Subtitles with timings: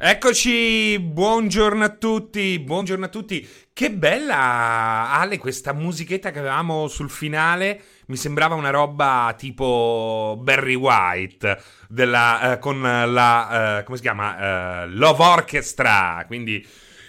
[0.00, 3.44] Eccoci, buongiorno a tutti, buongiorno a tutti.
[3.72, 7.82] Che bella, Ale, questa musichetta che avevamo sul finale.
[8.06, 14.84] Mi sembrava una roba tipo Barry White, della, eh, con la, eh, come si chiama?
[14.84, 16.64] Uh, Love Orchestra, quindi...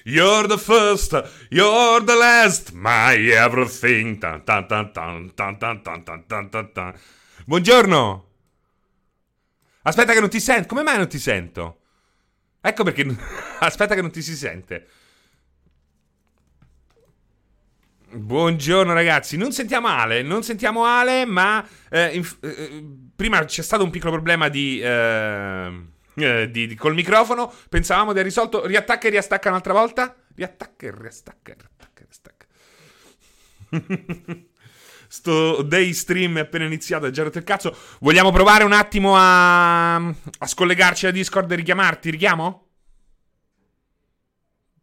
[0.05, 4.17] You're the first, you're the last, my everything.
[4.17, 6.93] Tan, tan, tan, tan, tan, tan, tan, tan.
[7.45, 8.27] Buongiorno.
[9.83, 10.67] Aspetta che non ti sento.
[10.67, 11.78] Come mai non ti sento?
[12.61, 13.05] Ecco perché...
[13.59, 14.87] Aspetta che non ti si sente.
[18.11, 22.83] Buongiorno ragazzi, non sentiamo Ale, non sentiamo Ale, ma eh, inf- eh,
[23.15, 25.83] prima c'è stato un piccolo problema di, eh,
[26.15, 30.87] eh di, di, col microfono, pensavamo di aver risolto, riattacca e riastacca un'altra volta, riattacca
[30.87, 32.47] e riastacca, riattacca e riastacca.
[35.11, 37.75] Sto day stream è appena iniziato, è già rotto il cazzo.
[38.01, 42.11] Vogliamo provare un attimo a, a scollegarci a Discord e richiamarti?
[42.11, 42.67] Richiamo?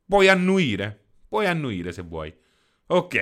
[0.04, 1.04] Puoi annuire.
[1.28, 2.34] Puoi annuire se vuoi.
[2.86, 3.14] Ok.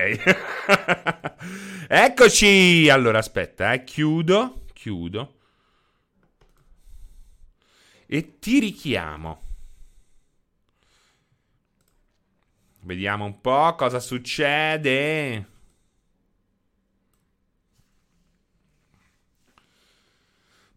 [1.87, 2.89] Eccoci.
[2.89, 3.83] Allora, aspetta, eh.
[3.83, 4.65] Chiudo.
[4.73, 5.35] Chiudo.
[8.07, 9.43] E ti richiamo.
[12.81, 15.53] Vediamo un po' cosa succede.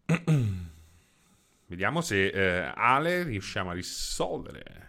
[1.67, 4.87] Vediamo se eh, Ale riusciamo a risolvere.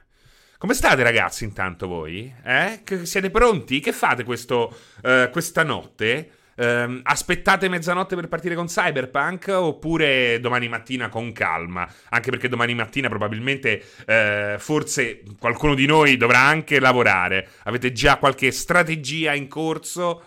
[0.56, 2.32] Come state ragazzi intanto voi?
[2.44, 2.82] Eh?
[3.02, 3.80] siete pronti?
[3.80, 6.30] Che fate questo, eh, questa notte?
[6.54, 11.90] Eh, aspettate mezzanotte per partire con Cyberpunk oppure domani mattina con calma?
[12.10, 17.48] Anche perché domani mattina probabilmente eh, forse qualcuno di noi dovrà anche lavorare.
[17.64, 20.22] Avete già qualche strategia in corso?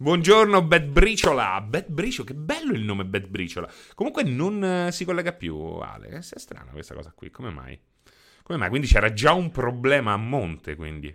[0.00, 1.60] Buongiorno, Bad Briciola.
[1.60, 3.70] Bad Briciola, che bello il nome Bad Briciola.
[3.94, 6.08] Comunque non uh, si collega più, Ale.
[6.08, 7.78] È strana questa cosa qui, come mai?
[8.42, 8.70] Come mai?
[8.70, 11.14] Quindi c'era già un problema a monte, quindi.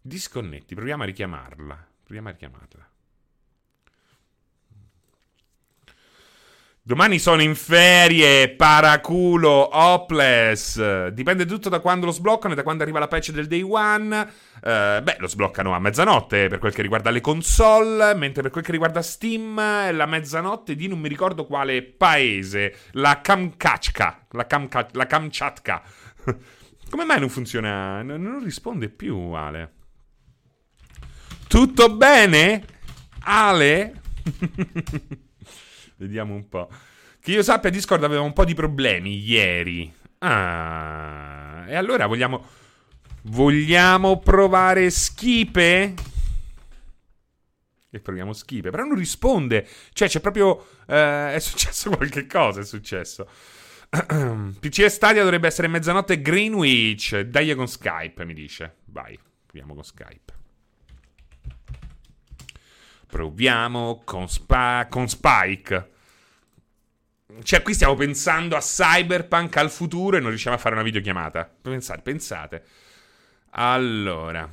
[0.00, 1.88] Disconnetti, proviamo a richiamarla.
[2.04, 2.89] Proviamo a richiamarla.
[6.82, 11.08] Domani sono in ferie, paraculo, hopeless.
[11.08, 14.18] Dipende tutto da quando lo sbloccano e da quando arriva la patch del day one.
[14.62, 18.64] Uh, beh, lo sbloccano a mezzanotte per quel che riguarda le console, mentre per quel
[18.64, 24.26] che riguarda Steam è la mezzanotte di non mi ricordo quale paese, la Kamchatka.
[24.30, 25.82] La, Kamka, la Kamchatka.
[26.88, 28.02] Come mai non funziona?
[28.02, 29.72] Non risponde più, Ale.
[31.46, 32.64] Tutto bene?
[33.20, 34.00] Ale?
[36.00, 36.70] Vediamo un po'.
[37.20, 39.92] Che io sappia, Discord aveva un po' di problemi ieri.
[40.18, 42.42] Ah, e allora vogliamo.
[43.24, 45.94] Vogliamo provare Schipe?
[47.90, 48.70] E proviamo Schipe.
[48.70, 49.68] Però non risponde.
[49.92, 50.66] Cioè, c'è proprio.
[50.86, 52.60] Eh, è successo qualche cosa.
[52.60, 53.28] È successo.
[54.58, 57.20] PC Stadia dovrebbe essere mezzanotte Greenwich.
[57.20, 58.76] Dai con Skype, mi dice.
[58.86, 60.29] Vai, proviamo con Skype.
[63.10, 65.90] Proviamo con, Spa- con Spike.
[67.42, 71.50] Cioè, qui stiamo pensando a Cyberpunk, al futuro e non riusciamo a fare una videochiamata.
[71.60, 72.64] Pensate, pensate.
[73.50, 74.48] Allora.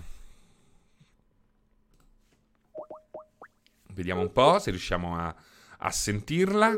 [3.93, 5.35] Vediamo un po' se riusciamo a,
[5.77, 6.77] a sentirla.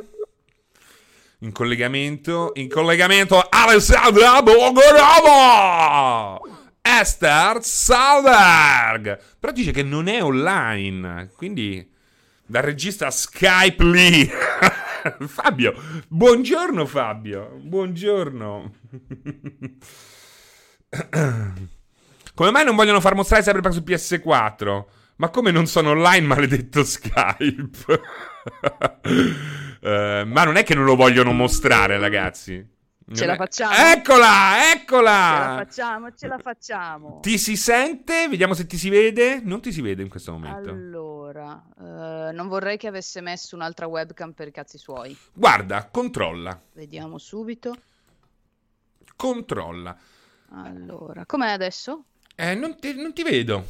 [1.40, 2.52] In collegamento.
[2.56, 3.40] In collegamento.
[3.50, 6.40] Alessandra Bogorova!
[6.82, 9.20] Esther Salberg.
[9.40, 11.32] Però dice che non è online.
[11.36, 11.88] Quindi
[12.46, 14.30] dal regista Skype lì.
[15.28, 15.74] Fabio,
[16.08, 17.60] buongiorno Fabio.
[17.62, 18.74] Buongiorno.
[22.34, 24.84] come mai non vogliono far mostrare Cyberpunk su PS4?
[25.18, 28.02] Ma come non sono online, maledetto Skype?
[29.82, 32.66] uh, ma non è che non lo vogliono mostrare, ragazzi.
[33.14, 33.74] Ce la facciamo?
[33.74, 35.12] Eccola, eccola!
[35.12, 37.20] Ce la facciamo, ce la facciamo.
[37.22, 38.28] Ti si sente?
[38.28, 39.42] Vediamo se ti si vede.
[39.44, 40.70] Non ti si vede in questo momento.
[40.70, 41.84] Allora, uh,
[42.34, 45.18] non vorrei che avesse messo un'altra webcam per i cazzi suoi.
[45.34, 46.60] Guarda, controlla.
[46.74, 47.76] Vediamo subito.
[49.16, 49.98] Controlla.
[50.52, 52.06] Allora, com'è adesso?
[52.36, 53.66] Eh, non ti, non ti vedo.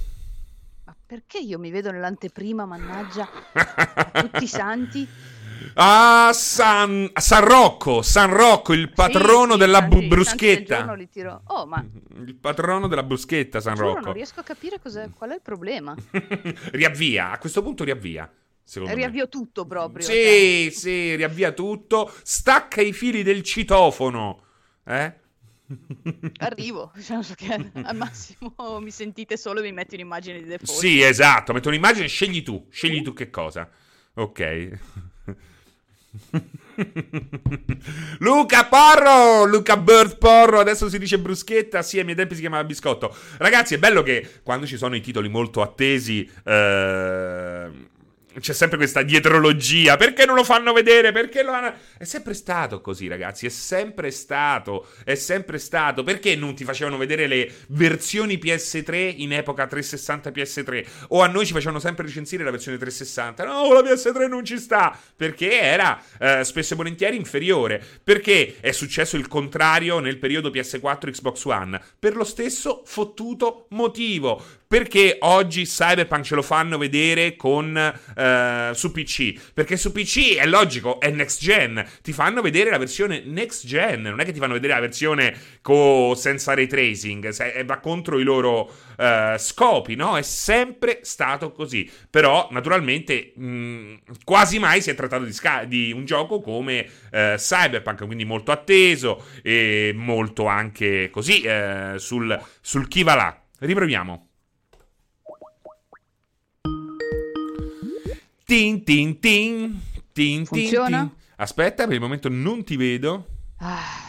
[0.85, 3.27] Ma perché io mi vedo nell'anteprima, mannaggia?
[4.11, 5.07] tutti i santi.
[5.75, 10.95] Ah, San, San Rocco, San Rocco, il patrono sì, della bu- bruschetta.
[11.47, 11.85] Oh, ma...
[12.25, 13.99] Il patrono della bruschetta, San Rocco.
[13.99, 15.95] non riesco a capire qual è il problema.
[16.71, 18.31] riavvia, a questo punto riavvia.
[18.71, 19.29] Riavvio me.
[19.29, 20.05] tutto proprio.
[20.05, 20.71] Sì, cioè.
[20.71, 22.11] sì, riavvia tutto.
[22.21, 24.43] Stacca i fili del citofono.
[24.85, 25.13] Eh?
[26.39, 30.79] Arrivo, cioè, che al massimo mi sentite solo e mi metti un'immagine di default.
[30.79, 33.69] Sì, esatto, metto un'immagine, scegli tu, scegli tu che cosa.
[34.15, 34.79] Ok.
[38.19, 42.63] Luca Porro, Luca Bird Porro, adesso si dice bruschetta, sì, ai miei tempi si chiamava
[42.63, 43.15] biscotto.
[43.37, 46.29] Ragazzi, è bello che quando ci sono i titoli molto attesi...
[46.43, 47.97] Eh
[48.39, 49.95] c'è sempre questa dietrologia.
[49.97, 51.11] Perché non lo fanno vedere?
[51.11, 51.73] Perché lo hanno...
[51.97, 53.47] È sempre stato così, ragazzi.
[53.47, 54.87] È sempre stato.
[55.03, 56.03] È sempre stato.
[56.03, 60.85] Perché non ti facevano vedere le versioni PS3 in epoca 360 PS3?
[61.09, 63.43] O a noi ci facevano sempre recensire la versione 360?
[63.45, 64.97] No, la PS3 non ci sta.
[65.15, 67.83] Perché era eh, spesso e volentieri inferiore.
[68.03, 71.81] Perché è successo il contrario nel periodo PS4 Xbox One?
[71.97, 74.58] Per lo stesso fottuto motivo.
[74.71, 79.51] Perché oggi Cyberpunk ce lo fanno vedere con, uh, su PC?
[79.51, 81.83] Perché su PC è logico, è next gen.
[82.03, 84.03] Ti fanno vedere la versione next gen.
[84.03, 87.29] Non è che ti fanno vedere la versione co- senza ray tracing.
[87.29, 90.15] Se- va contro i loro uh, scopi, no?
[90.15, 91.89] È sempre stato così.
[92.07, 93.93] Però, naturalmente, mh,
[94.23, 98.51] quasi mai si è trattato di, sca- di un gioco come uh, Cyberpunk, quindi molto
[98.51, 101.41] atteso e molto anche così
[101.95, 103.43] sul, sul chi va là.
[103.61, 104.28] Riproviamo.
[108.49, 109.79] Tin tin tin.
[110.11, 111.01] Tin Funziona?
[111.01, 111.15] tin.
[111.35, 113.27] Aspetta, per il momento non ti vedo.
[113.57, 114.07] Ah.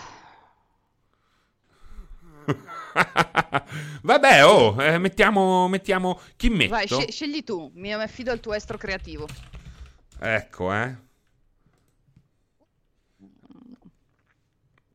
[4.03, 6.19] Vabbè, oh, eh, mettiamo, mettiamo.
[6.37, 6.71] Chi metto?
[6.71, 7.71] Vai, sce- scegli tu.
[7.75, 9.29] Mi affido al tuo estro creativo.
[10.19, 10.97] Ecco, eh.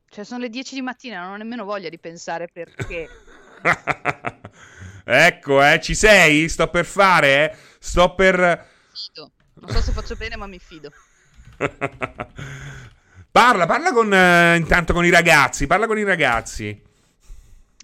[0.10, 3.08] Cioè, sono le 10 di mattina, non ho nemmeno voglia di pensare perché.
[5.06, 6.50] ecco, eh, ci sei?
[6.50, 7.58] Sto per fare, eh.
[7.78, 8.74] Sto per.
[8.92, 9.35] Fido.
[9.66, 10.92] Non so se faccio bene, ma mi fido.
[13.32, 16.84] parla, parla con, eh, intanto con i ragazzi, parla con i ragazzi.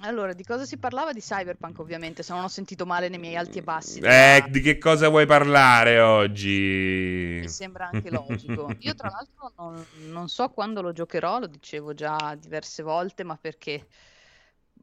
[0.04, 1.12] Allora, di cosa si parlava?
[1.12, 3.98] Di Cyberpunk, ovviamente, se non ho sentito male nei miei alti e bassi.
[3.98, 7.40] Eh, della- di che cosa vuoi parlare oggi?
[7.42, 8.72] Mi sembra anche logico.
[8.82, 13.38] Io, tra l'altro, non, non so quando lo giocherò, lo dicevo già diverse volte, ma
[13.38, 13.88] perché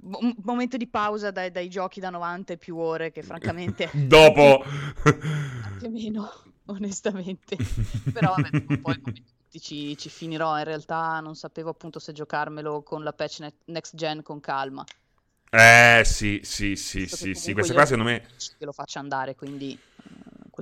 [0.01, 4.65] un momento di pausa dai, dai giochi da 90 e più ore, che francamente Dopo.
[5.65, 6.31] anche meno,
[6.77, 7.57] onestamente.
[8.13, 10.59] Però vabbè, un po' i momenti tutti ci, ci finirò.
[10.59, 14.85] In realtà non sapevo appunto se giocarmelo con la patch ne- next gen con calma.
[15.51, 17.53] Eh, sì, sì, sì, Visto sì, sì.
[17.55, 18.27] Questa qua secondo me...
[18.59, 19.79] che lo faccia andare, quindi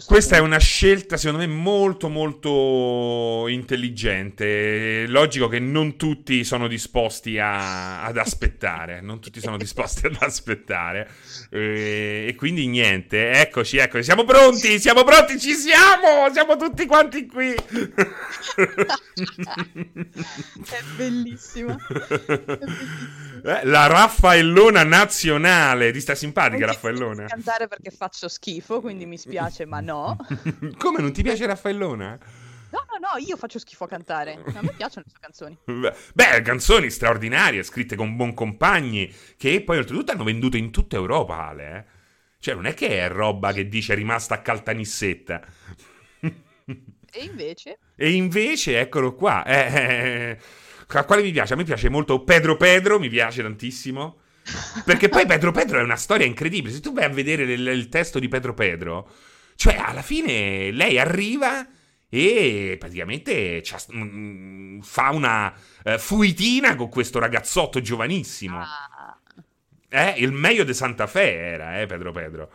[0.05, 5.05] Questa è una scelta, secondo me, molto, molto intelligente.
[5.05, 9.01] È Logico che non tutti sono disposti a- ad aspettare.
[9.01, 11.09] Non tutti sono disposti ad aspettare.
[11.51, 13.31] Eh, E, quindi niente.
[13.31, 14.05] Eccoci, eccoci.
[14.05, 16.31] Siamo pronti, siamo pronti, ci siamo!
[16.33, 17.55] Siamo tutti quanti qui.
[20.67, 21.77] È bellissima.
[21.77, 21.77] È bellissima.
[23.45, 25.91] Eh, La Raffaellona nazionale.
[25.93, 27.23] Ti sta simpatica Non ti Raffaellona?
[27.23, 30.17] posso cantare perché faccio schifo, quindi mi spiace, ma no.
[30.79, 32.19] Come non ti piace Raffaellona?
[32.69, 34.43] No, no, no, io faccio schifo a cantare.
[34.53, 35.57] A me piacciono le sue canzoni.
[36.15, 41.47] Beh, canzoni straordinarie, scritte con buon compagni, che poi oltretutto hanno venduto in tutta Europa,
[41.49, 41.77] Ale.
[41.77, 41.85] eh.
[42.39, 45.41] Cioè, non è che è roba che dice è rimasta a caltanissetta.
[47.13, 49.45] E invece, E invece, eccolo qua.
[49.45, 50.39] eh, eh,
[50.89, 51.55] a quale mi piace?
[51.55, 54.19] A me piace molto Pedro Pedro, mi piace tantissimo.
[54.85, 56.75] Perché poi Pedro Pedro è una storia incredibile.
[56.75, 59.11] Se tu vai a vedere il, il testo di Pedro Pedro,
[59.57, 61.67] cioè alla fine lei arriva
[62.09, 68.59] e praticamente c'ha- mm, fa una eh, fuitina con questo ragazzotto giovanissimo.
[68.61, 69.19] ah,
[69.89, 72.51] Eh, il meglio di Santa Fe era, eh, Pedro Pedro.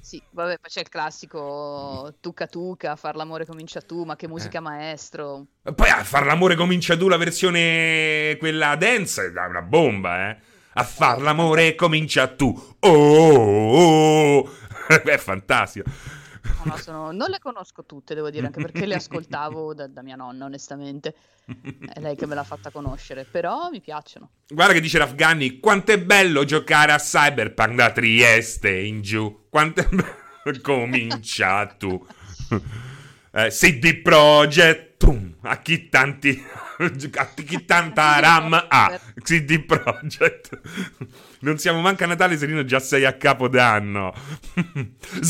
[0.00, 4.28] sì, vabbè, poi c'è il classico Tuca Tuca, far l'amore comincia tu, ma che Eh.
[4.28, 5.46] musica maestro.
[5.74, 10.36] Poi a far l'amore comincia tu la versione quella dance è una bomba, eh.
[10.74, 12.76] A far l'amore comincia tu.
[12.80, 14.50] Oh, oh, oh.
[15.04, 15.90] è fantastico.
[16.42, 20.02] No, no, sono- Non le conosco tutte, devo dire, anche perché le ascoltavo da, da
[20.02, 21.14] mia nonna, onestamente.
[21.92, 24.30] È lei che me l'ha fatta conoscere, però mi piacciono.
[24.48, 29.46] Guarda che dice Rafgani, quanto è bello giocare a Cyberpunk da Trieste in giù.
[29.48, 30.60] Quanto è bello.
[30.62, 32.06] Comincia tu.
[33.32, 36.44] Eh, CD Projekt, tum, a chi tanti...
[36.78, 39.00] a chi tanta RAM ha.
[39.22, 40.60] CD Projekt.
[41.40, 44.12] Non siamo manca a Natale, Serino, già sei a Capodanno.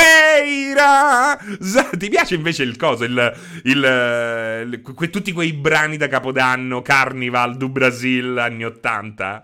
[0.00, 1.38] Zasueira!
[1.60, 3.04] Za- Ti piace invece il coso?
[3.04, 3.32] Il,
[3.64, 9.42] il, il- que- tutti quei brani da Capodanno, Carnival, du Brasil, anni 80?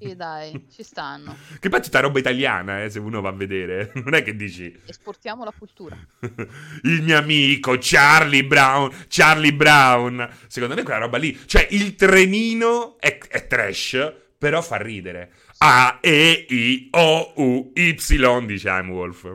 [0.00, 1.36] Sì, dai, ci stanno.
[1.58, 3.92] Che poi è tutta roba italiana, eh, se uno va a vedere.
[4.04, 5.96] Non è che dici Esportiamo la cultura.
[6.82, 10.28] il mio amico Charlie Brown, Charlie Brown.
[10.46, 15.32] Secondo me quella roba lì, cioè il trenino è, è trash, però fa ridere.
[15.58, 19.26] A, E, I, O, U, Y, dice I'm Wolf.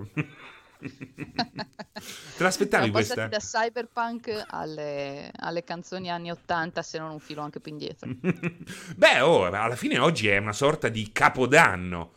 [0.84, 3.28] Te l'aspettavi Siamo questa?
[3.28, 8.10] passati da cyberpunk alle, alle canzoni anni 80, se non un filo anche più indietro.
[8.96, 12.14] Beh, oh, alla fine oggi è una sorta di capodanno.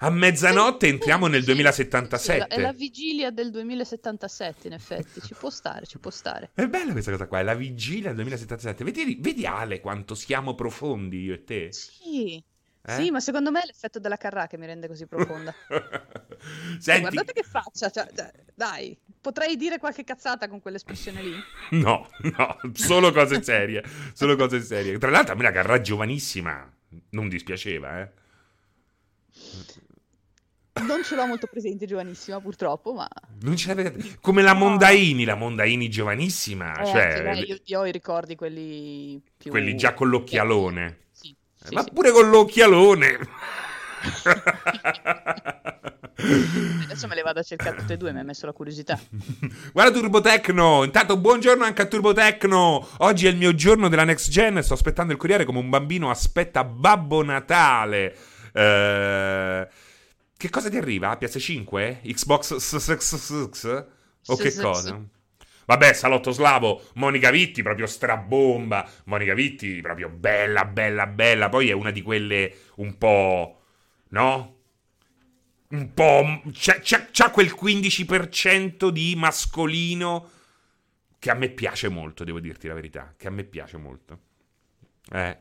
[0.00, 2.36] A mezzanotte entriamo nel Sì, sì, 2077.
[2.36, 5.20] è, la, è la vigilia del 2077, in effetti.
[5.20, 6.50] Ci può stare, ci può stare.
[6.54, 8.84] È bella questa cosa qua, è la vigilia del 2077.
[8.84, 11.72] Vedi, vedi Ale quanto siamo profondi io e te?
[11.72, 12.42] Sì.
[12.82, 12.94] Eh?
[12.94, 15.54] Sì, ma secondo me è l'effetto della Carrà che mi rende così profonda.
[16.38, 21.34] Cioè, Senti, Guardate che faccia, cioè, cioè, dai, potrei dire qualche cazzata con quell'espressione lì?
[21.82, 23.82] no, no, solo cose serie,
[24.12, 24.96] solo cose serie.
[24.98, 26.72] Tra l'altro a me la Carrà giovanissima
[27.10, 28.10] non dispiaceva, eh.
[30.80, 33.08] Non ce l'ho molto presente, giovanissima, purtroppo, ma...
[33.40, 34.18] Non ce l'avete...
[34.20, 38.36] Come la Mondaini, la Mondaini giovanissima, Eh, cioè anche lei, io, io ho i ricordi
[38.36, 39.50] quelli più...
[39.50, 41.06] quelli già con l'occhialone.
[41.68, 41.90] Sì, ma sì.
[41.92, 43.18] pure con l'occhialone.
[46.20, 48.98] Adesso me le vado a cercare tutte e due, mi ha messo la curiosità.
[49.72, 52.88] Guarda Turbotecno, intanto buongiorno anche a Turbotecno.
[52.98, 56.10] Oggi è il mio giorno della next gen, sto aspettando il corriere come un bambino
[56.10, 58.16] aspetta Babbo Natale.
[58.52, 59.68] Eh,
[60.36, 61.16] Che cosa ti arriva?
[61.20, 62.00] PS5?
[62.12, 62.56] Xbox?
[64.26, 65.00] O che cosa?
[65.68, 68.88] Vabbè, Salotto Slavo, Monica Vitti proprio strabomba.
[69.04, 71.50] Monica Vitti proprio bella, bella, bella.
[71.50, 73.60] Poi è una di quelle un po'...
[74.08, 74.56] no?
[75.68, 76.40] Un po'...
[76.52, 80.30] C'ha, c'ha- c'ha quel 15% di mascolino
[81.18, 83.12] che a me piace molto, devo dirti la verità.
[83.14, 84.20] Che a me piace molto.
[85.12, 85.38] Eh.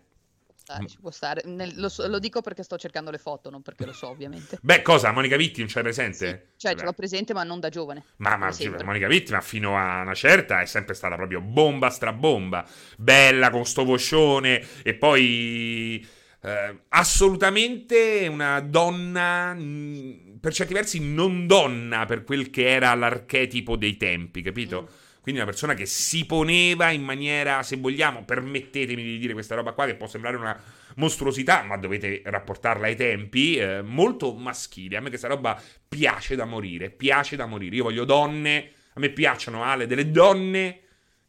[0.67, 1.43] Dai, ci può stare.
[1.45, 4.59] Nel- lo, lo dico perché sto cercando le foto, non perché lo so, ovviamente.
[4.61, 5.11] Beh, cosa?
[5.11, 6.53] Monica Vitti non Sì, presente?
[6.57, 6.79] cioè, Vabbè.
[6.79, 8.03] ce l'ho presente, ma non da giovane.
[8.17, 8.51] Ma, ma.
[8.83, 12.67] Monica Vitti, ma fino a una certa è sempre stata proprio bomba strabomba.
[12.97, 16.05] Bella con sto vocione e poi
[16.41, 23.75] eh, assolutamente una donna, mh, per certi versi non donna per quel che era l'archetipo
[23.75, 24.89] dei tempi, capito?
[24.91, 25.05] Mm.
[25.27, 29.73] Quindi una persona che si poneva in maniera, se vogliamo, permettetemi di dire questa roba
[29.73, 30.57] qua che può sembrare una
[30.95, 34.95] mostruosità, ma dovete rapportarla ai tempi, eh, molto maschile.
[34.95, 37.75] A me questa roba piace da morire, piace da morire.
[37.75, 40.79] Io voglio donne, a me piacciono Ale, delle donne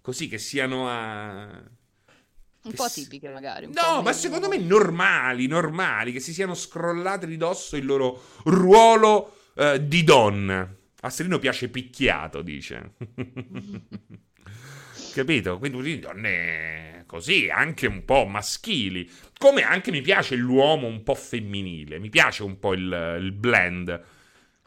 [0.00, 1.61] così che siano a...
[2.62, 3.67] Un po' atipiche, magari.
[3.67, 9.38] No, ma secondo me normali, normali, che si siano scrollate di dosso il loro ruolo
[9.57, 10.73] eh, di donna.
[11.00, 12.95] A Serino piace picchiato, dice.
[15.14, 15.59] Capito?
[15.59, 19.09] Quindi donne così, anche un po' maschili.
[19.38, 21.99] Come anche mi piace l'uomo un po' femminile.
[21.99, 24.05] Mi piace un po' il, il blend.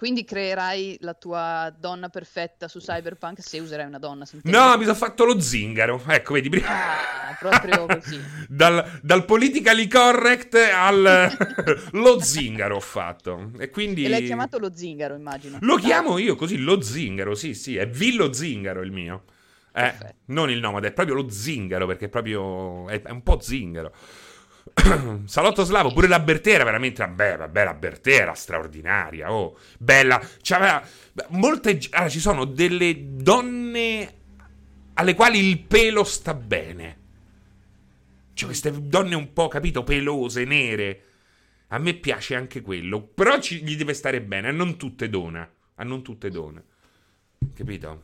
[0.01, 4.25] Quindi creerai la tua donna perfetta su Cyberpunk se userai una donna.
[4.46, 6.01] No, mi sono fatto lo zingaro.
[6.08, 6.50] Ecco, vedi.
[6.65, 8.20] Ah, proprio così.
[8.48, 11.31] dal, dal politically correct al
[11.93, 13.51] lo zingaro ho fatto.
[13.60, 15.60] E quindi E l'hai chiamato lo zingaro, immagino.
[15.62, 15.84] lo Dai.
[15.84, 19.25] chiamo io così, lo zingaro, sì, sì, è Villo Zingaro il mio.
[19.72, 19.93] Eh,
[20.25, 23.93] non il nomade, è proprio lo zingaro perché è proprio è, è un po' zingaro.
[25.25, 30.21] Salotto Slavo, pure la Bertera, veramente, vabbè, vabbè, la Bertera, straordinaria, oh, bella.
[30.41, 30.83] C'aveva
[31.29, 34.13] molte, allora, ci sono delle donne
[34.93, 36.99] alle quali il pelo sta bene.
[38.33, 41.05] Cioè, queste donne un po', capito, pelose, nere.
[41.69, 45.49] A me piace anche quello, però ci- gli deve stare bene, a non tutte dona,
[45.75, 46.63] a non tutte done.
[47.53, 48.03] Capito?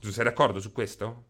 [0.00, 1.24] Tu sei d'accordo su questo?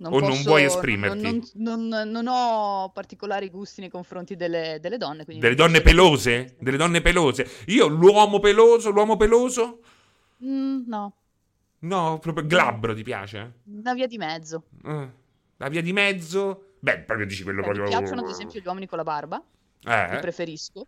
[0.00, 1.20] Non O non posso- vuoi esprimerti?
[1.20, 5.24] Non, non- non- non ho particolari gusti nei confronti delle, delle donne.
[5.26, 6.56] Delle non donne pelose?
[6.58, 7.46] Delle donne pelose?
[7.66, 9.80] Io l'uomo peloso, l'uomo peloso?
[10.42, 11.14] Mm, no,
[11.82, 13.52] No, proprio glabro ti piace?
[13.66, 14.64] una via di mezzo.
[14.84, 15.08] Eh,
[15.58, 16.72] La via di mezzo?
[16.78, 17.84] Beh, proprio dici quello mi proprio...
[17.88, 19.36] piacciono ad esempio gli uomini con la barba,
[19.80, 20.18] li Eh?
[20.18, 20.86] preferisco.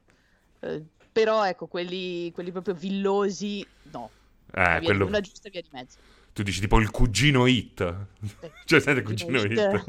[0.60, 4.08] Eh, però ecco, quelli, quelli proprio villosi, no.
[4.54, 5.04] Eh, quello...
[5.06, 5.98] una giusta via di mezzo.
[6.32, 7.94] Tu dici tipo il cugino hit.
[8.64, 9.84] Cioè, sai il cugino hit?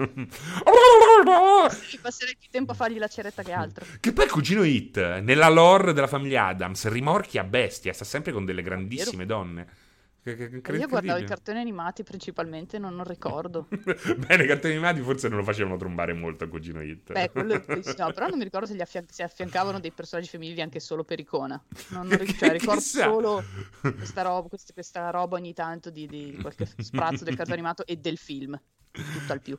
[1.88, 3.86] Ci passerei più tempo a fargli la ceretta che altro.
[4.00, 8.34] Che poi il cugino hit, nella lore della famiglia Adams, rimorchia a bestia, sta sempre
[8.34, 9.68] con delle grandissime donne.
[10.26, 13.68] Io guardavo i cartoni animati principalmente, non, non ricordo.
[14.26, 17.12] Bene, i cartoni animati forse non lo facevano trombare molto a cugino hit.
[17.12, 17.56] Beh, quello
[17.98, 21.04] no, però non mi ricordo se gli affian- se affiancavano dei personaggi femminili anche solo
[21.04, 21.62] per icona.
[21.90, 23.44] Non, non ric- cioè, ricordo solo
[23.82, 27.98] questa roba, quest- questa roba ogni tanto di, di qualche sprazzo del cartone animato e
[27.98, 28.60] del film.
[28.92, 29.58] Tutto al più.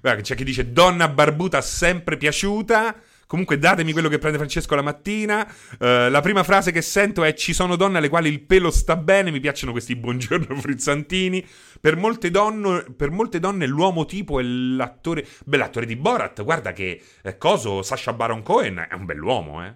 [0.00, 3.00] Guarda, c'è chi dice donna barbuta sempre piaciuta.
[3.32, 5.50] Comunque datemi quello che prende Francesco la mattina.
[5.78, 8.94] Eh, la prima frase che sento è ci sono donne alle quali il pelo sta
[8.94, 11.42] bene, mi piacciono questi buongiorno frizzantini.
[11.80, 15.26] Per molte, donne, per molte donne l'uomo tipo è l'attore...
[15.46, 19.74] Beh, l'attore di Borat, guarda che eh, coso, Sasha Baron Cohen è un bell'uomo, eh.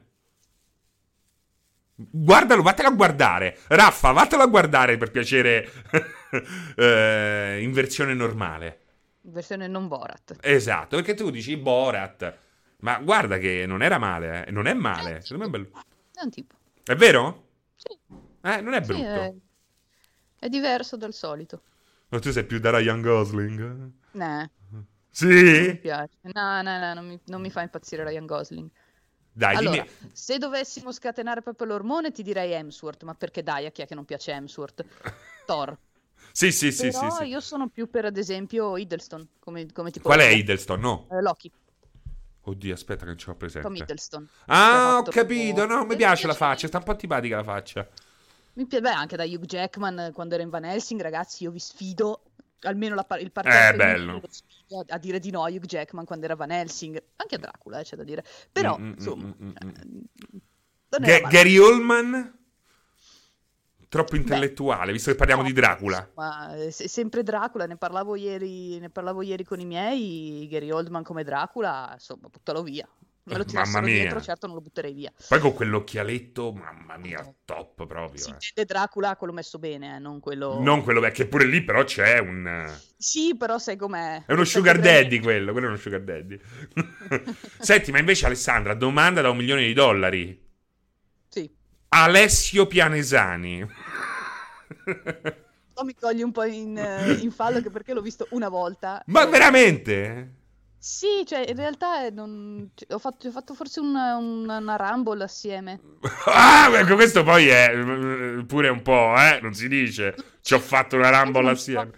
[1.95, 3.57] Guardalo, vattelo a guardare.
[3.69, 5.67] Raffa, vattelo a guardare per piacere
[6.77, 8.81] eh, in versione normale.
[9.23, 10.37] In versione non Borat.
[10.43, 12.45] Esatto, perché tu dici Borat.
[12.79, 14.51] Ma guarda che non era male, eh.
[14.51, 15.21] non è male.
[15.23, 15.81] Secondo me è bello.
[16.13, 16.55] È un tipo.
[16.85, 17.45] È vero?
[17.77, 17.99] Sì.
[18.43, 19.03] Eh, non è Sì, brutto.
[19.03, 19.35] è...
[20.39, 21.63] è diverso dal solito.
[22.09, 23.91] Ma tu sei più da Ryan Gosling?
[24.15, 24.49] Nah,
[25.11, 25.27] Sì?
[25.27, 26.17] mi piace.
[26.23, 28.71] No, no, no, non mi, non mi fa impazzire Ryan Gosling.
[29.33, 30.11] Dai, Allora, dimmi.
[30.13, 33.95] se dovessimo scatenare proprio l'ormone, ti direi Hemsworth, ma perché dai, a chi è che
[33.95, 34.85] non piace Hemsworth?
[35.45, 35.77] Thor.
[36.33, 37.25] Sì, sì, sì, Però sì, sì.
[37.25, 40.09] io sono più per, ad esempio, Hiddleston, come, come tipo...
[40.09, 40.81] Qual è Hiddleston?
[40.81, 41.07] No.
[41.11, 41.51] Eh, Loki,
[42.49, 43.67] Oddio, aspetta che non ce l'ho presente.
[43.67, 44.29] Tom Hiddleston.
[44.47, 45.67] Ah, ho capito.
[45.67, 47.89] No, mi piace la faccia, sta un po' antipatica la faccia.
[48.55, 51.51] Mi piace, beh, anche da Hugh Jackman eh, quando era in Van Helsing, ragazzi, io
[51.51, 52.23] vi sfido,
[52.61, 54.13] almeno la il Eh, femminile bello.
[54.13, 57.35] lo sfido a, a dire di no a Hugh Jackman quando era Van Helsing, anche
[57.35, 58.25] a Dracula, eh, c'è da dire.
[58.53, 60.01] Però, Mm, mm, insomma, mm, mm, eh, mm.
[61.21, 61.29] male.
[61.29, 62.39] Gary Oldman?
[63.89, 66.09] Troppo intellettuale, visto che parliamo No, di Dracula.
[66.15, 70.71] Ma eh, se- sempre Dracula, ne parlavo ieri, ne parlavo ieri con i miei, Gary
[70.71, 72.89] Oldman come Dracula, insomma, buttalo via.
[73.25, 73.95] Me lo Mamma tirassero mia.
[73.95, 75.13] dietro, certo non lo butterei via.
[75.29, 78.23] Poi con quell'occhialetto, mamma mia, top proprio.
[78.23, 78.33] Si eh.
[78.33, 80.61] intende Dracula quello messo bene, eh, non quello...
[80.61, 82.47] Non quello vecchio, che pure lì però c'è un...
[82.47, 84.25] eh, Sì, però sai com'è.
[84.27, 86.39] È uno Sai sugar daddy quello, quello è uno sugar daddy.
[87.59, 90.45] Senti, ma invece Alessandra, domanda da un milione di dollari.
[91.89, 93.67] Alessio Pianesani.
[95.85, 99.03] Mi cogli un po' in, eh, in fallo perché l'ho visto una volta.
[99.07, 100.33] Ma Eh, veramente?
[100.79, 102.71] Sì, cioè in realtà eh, non...
[102.75, 105.81] cioè, ho, fatto, ho fatto forse una, una, una Rumble assieme.
[106.27, 110.15] Ah, ecco, questo poi è eh, pure un po', eh, non si dice.
[110.41, 111.93] Ci ho fatto una Non assieme.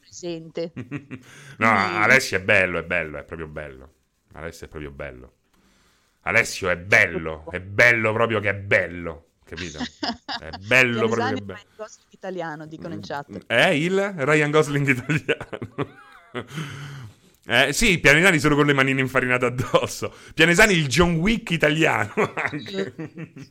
[0.00, 0.72] Presente.
[1.58, 3.94] No, Alessio è bello, è bello, è proprio bello.
[4.32, 5.34] Alessio è proprio bello.
[6.22, 9.78] Alessio è bello, è bello proprio che è bello, capito?
[10.40, 11.58] È bello proprio che bello.
[11.58, 13.46] il gossip italiano, dicono in chat.
[13.46, 15.98] È il Ryan Gosling italiano.
[17.46, 20.14] Eh, sì, Pianesani solo con le manine infarinate addosso.
[20.34, 22.94] Pianesani il John Wick italiano anche.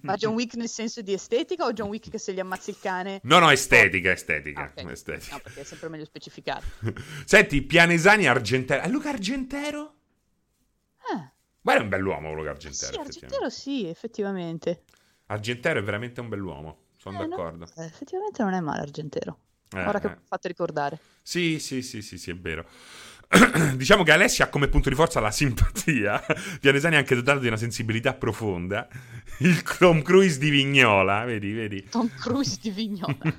[0.03, 2.77] Ma John Wick nel senso di estetica o John Wick che se gli ammazzi il
[2.79, 3.19] cane?
[3.23, 4.71] No, no, estetica, estetica.
[4.73, 4.91] Ah, ok.
[4.91, 5.35] estetica.
[5.35, 6.63] No, perché è sempre meglio specificato.
[7.25, 8.83] Senti, Pianesani Argentero.
[8.83, 9.95] È Luca Argentero?
[11.11, 13.01] Ah, Guarda, è un bell'uomo Luca sì, Argentero.
[13.01, 14.83] Argentero sì, effettivamente.
[15.31, 17.69] Argentero è veramente un bell'uomo, sono Eh, no, d'accordo.
[17.77, 19.37] eh, effettivamente non è male Argentero.
[19.75, 20.09] Eh, Ora che eh.
[20.09, 20.99] mi fate ricordare.
[21.21, 22.65] Sì, sì, sì, sì, sì, è vero.
[23.75, 26.19] diciamo che Alessia ha come punto di forza la simpatia.
[26.59, 28.87] Pianesani è anche dotato di una sensibilità profonda.
[29.41, 31.83] Il Tom Cruise di Vignola, vedi, vedi.
[31.91, 33.15] Tom Cruise di Vignola.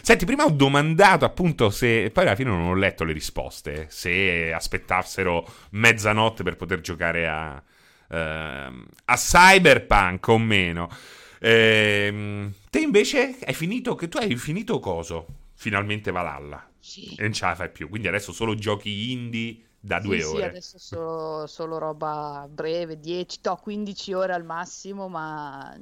[0.00, 2.10] Senti, prima ho domandato appunto se.
[2.12, 3.86] Poi alla fine non ho letto le risposte.
[3.90, 7.60] Se aspettassero mezzanotte per poter giocare a.
[8.08, 10.88] ehm, a Cyberpunk o meno.
[11.40, 13.94] Ehm, te invece hai finito.
[13.94, 15.26] Che tu hai finito coso?
[15.54, 16.68] Finalmente Valhalla.
[16.80, 17.16] Sì.
[17.16, 17.88] E non ce la fai più.
[17.88, 20.42] Quindi adesso solo giochi indie da Sì, due sì, ore.
[20.42, 25.76] adesso solo, solo roba breve, 10, to, 15 ore al massimo, ma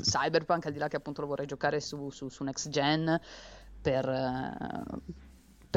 [0.00, 3.18] Cyberpunk, al di là che appunto lo vorrei giocare su, su- su Next Gen,
[3.80, 4.04] per,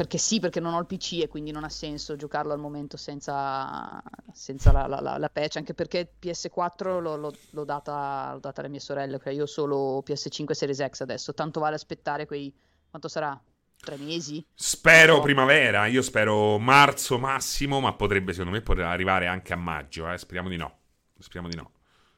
[0.00, 2.96] perché sì, perché non ho il PC e quindi non ha senso giocarlo al momento
[2.96, 8.38] senza, senza la, la- la- la patch, anche perché PS4 l'ho, l'ho- l'ho data, l'ho
[8.40, 9.26] data alle mie sorelle, ok?
[9.26, 12.52] io ho solo PS5 Series X adesso, tanto vale aspettare quei...
[12.88, 13.38] quanto sarà?
[13.82, 14.44] Tre mesi?
[14.54, 15.20] Spero No.
[15.20, 20.18] primavera, io spero marzo massimo, ma potrebbe secondo me poter arrivare anche a maggio, eh.
[20.18, 20.78] speriamo di no.
[21.18, 21.72] Speriamo di no.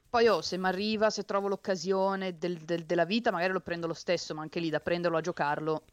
[0.09, 3.87] Poi oh, se mi arriva, se trovo l'occasione del- del- della vita, magari lo prendo
[3.87, 5.85] lo stesso, ma anche lì da prenderlo a giocarlo.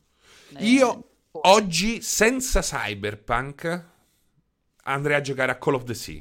[0.53, 1.03] eh, Io.
[1.31, 3.85] Oggi senza Cyberpunk
[4.83, 6.15] andrei a giocare a Call of the Sea.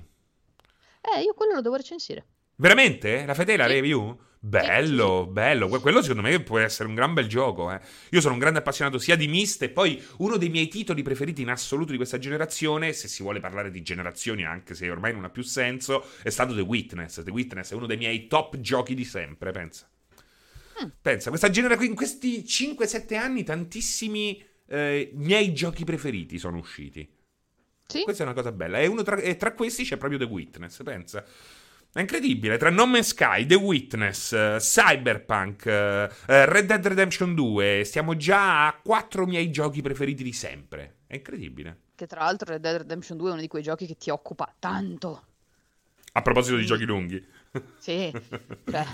[1.00, 2.24] Eh, io quello lo devo recensire.
[2.56, 3.24] Veramente?
[3.24, 3.72] La fai te la Sì.
[3.72, 4.18] review?
[4.40, 5.68] Bello, bello.
[5.68, 7.72] Que- Quello secondo me può essere un gran bel gioco.
[7.72, 7.80] eh.
[8.10, 11.42] Io sono un grande appassionato sia di Myst e poi uno dei miei titoli preferiti
[11.42, 15.24] in assoluto di questa generazione, se si vuole parlare di generazioni anche se ormai non
[15.24, 17.22] ha più senso, è stato The Witness.
[17.24, 19.88] The Witness è uno dei miei top giochi di sempre, pensa.
[20.84, 20.88] Mm.
[21.00, 27.08] Pensa, questa genera- in questi 5-7 anni tantissimi eh, miei giochi preferiti sono usciti.
[27.86, 28.02] Sì?
[28.02, 28.78] Questa è una cosa bella.
[28.78, 31.24] E, uno tra, e tra questi c'è proprio The Witness, pensa.
[31.90, 32.58] È incredibile.
[32.58, 38.66] Tra No Man's Sky, The Witness, eh, Cyberpunk, eh, Red Dead Redemption 2, stiamo già
[38.66, 40.96] a quattro miei giochi preferiti di sempre.
[41.06, 41.78] È incredibile.
[41.94, 44.54] Che tra l'altro Red Dead Redemption 2 è uno di quei giochi che ti occupa
[44.58, 45.24] tanto.
[46.12, 46.68] A proposito di Sì.
[46.68, 47.26] giochi lunghi.
[47.78, 48.12] Sì,
[48.70, 48.84] cioè,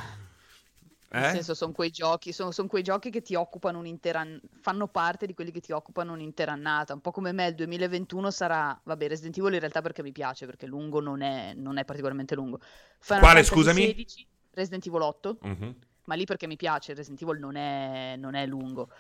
[1.14, 1.30] nel Eh?
[1.30, 5.26] senso sono quei giochi, sono, sono quei giochi che ti occupano un'intera, an- fanno parte
[5.26, 6.92] di quelli che ti occupano un'intera annata.
[6.92, 10.46] Un po' come me il 2021 sarà, vabbè, Resident Evil in realtà perché mi piace,
[10.46, 12.58] perché lungo non è, non è particolarmente lungo.
[12.98, 13.80] Final Quale, Fantasy scusami?
[13.86, 15.38] 16, Resident Evil 8.
[15.42, 15.74] Mhm.
[16.06, 18.90] ma lì perché mi piace, Resident Evil non è, non è lungo.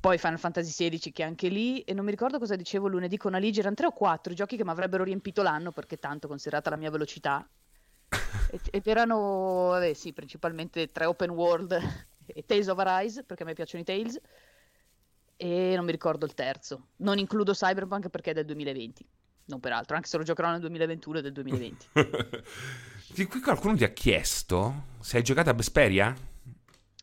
[0.00, 3.34] Poi Final Fantasy XVI che anche lì, e non mi ricordo cosa dicevo lunedì con
[3.34, 6.76] Aligi, erano tre o quattro giochi che mi avrebbero riempito l'anno perché tanto considerata la
[6.76, 7.48] mia velocità.
[8.70, 11.78] ed erano, vabbè sì, principalmente tre open world
[12.26, 14.20] e Tales of Arise perché a me piacciono i Tales
[15.36, 16.88] e non mi ricordo il terzo.
[16.96, 19.06] Non includo Cyberpunk perché è del 2020,
[19.46, 21.86] non peraltro, anche se lo giocherò nel 2021 è del 2020.
[23.14, 26.14] Di qui qualcuno ti ha chiesto se hai giocato a Vesperia?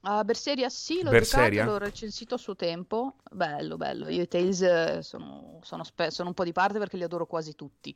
[0.08, 1.64] A Berseria sì, l'ho Berseria?
[1.64, 3.16] giocato, l'ho recensito a suo tempo.
[3.32, 4.08] Bello, bello.
[4.08, 7.26] Io i Tales eh, sono, sono, spe- sono un po' di parte perché li adoro
[7.26, 7.96] quasi tutti.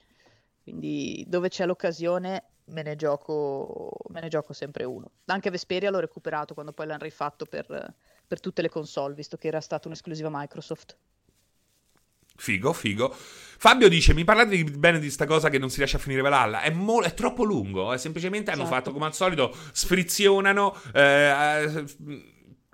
[0.63, 5.11] Quindi dove c'è l'occasione me ne gioco, me ne gioco sempre uno.
[5.25, 7.95] Anche Vesperia l'ho recuperato quando poi l'hanno rifatto per,
[8.27, 10.97] per tutte le console, visto che era stata un'esclusiva Microsoft.
[12.35, 13.13] Figo, figo.
[13.13, 16.21] Fabio dice: Mi parlate di, bene di sta cosa che non si riesce a finire
[16.21, 16.61] Valhalla.
[16.61, 17.91] È, mo- è troppo lungo.
[17.91, 17.97] Eh?
[17.97, 18.75] Semplicemente hanno esatto.
[18.77, 20.73] fatto come al solito, sfrizionano.
[20.93, 21.85] Eh, eh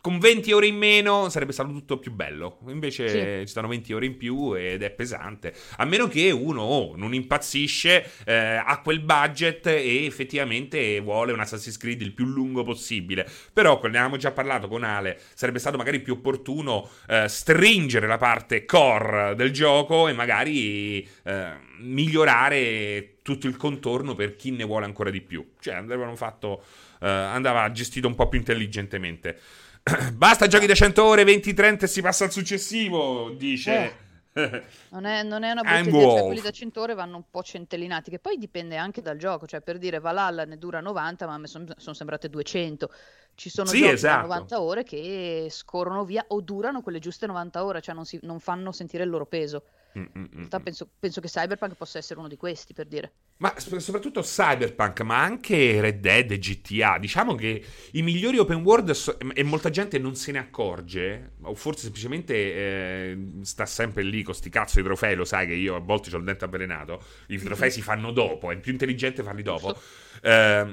[0.05, 2.59] con 20 ore in meno sarebbe stato tutto più bello.
[2.67, 3.17] Invece sì.
[3.39, 5.51] ci stanno 20 ore in più ed è pesante.
[5.77, 11.39] A meno che uno oh, non impazzisce, eh, ha quel budget e effettivamente vuole un
[11.39, 13.27] Assassin's Creed il più lungo possibile.
[13.51, 18.17] Però, ne avevamo già parlato con Ale, sarebbe stato magari più opportuno eh, stringere la
[18.17, 24.85] parte core del gioco e magari eh, migliorare tutto il contorno per chi ne vuole
[24.85, 25.53] ancora di più.
[25.59, 26.61] Cioè, andavano fatto,
[27.01, 29.39] eh, andava gestito un po' più intelligentemente.
[30.13, 33.71] Basta giochi da 100 ore, 20-30 e si passa al successivo, dice.
[33.71, 34.03] Eh.
[34.89, 37.41] Non, è, non è, una brutta idea, cioè, quelli da 100 ore vanno un po'
[37.41, 41.35] centellinati, che poi dipende anche dal gioco, cioè per dire Valhalla ne dura 90, ma
[41.35, 42.89] a me sono son sembrate 200.
[43.33, 44.27] Ci sono sì, giochi esatto.
[44.27, 48.19] da 90 ore che scorrono via o durano quelle giuste 90 ore, cioè non, si,
[48.23, 49.63] non fanno sentire il loro peso.
[49.95, 53.13] In realtà penso, penso, che Cyberpunk possa essere uno di questi, per dire.
[53.37, 56.97] Ma soprattutto Cyberpunk, ma anche Red Dead e GTA.
[56.97, 61.55] Diciamo che i migliori open world, so- e molta gente non se ne accorge, o
[61.55, 65.75] forse semplicemente eh, sta sempre lì con sti cazzo di trofei, lo sai che io
[65.75, 69.43] a volte ho il dente avvelenato, i trofei si fanno dopo, è più intelligente farli
[69.43, 69.75] dopo.
[70.25, 70.65] Eh,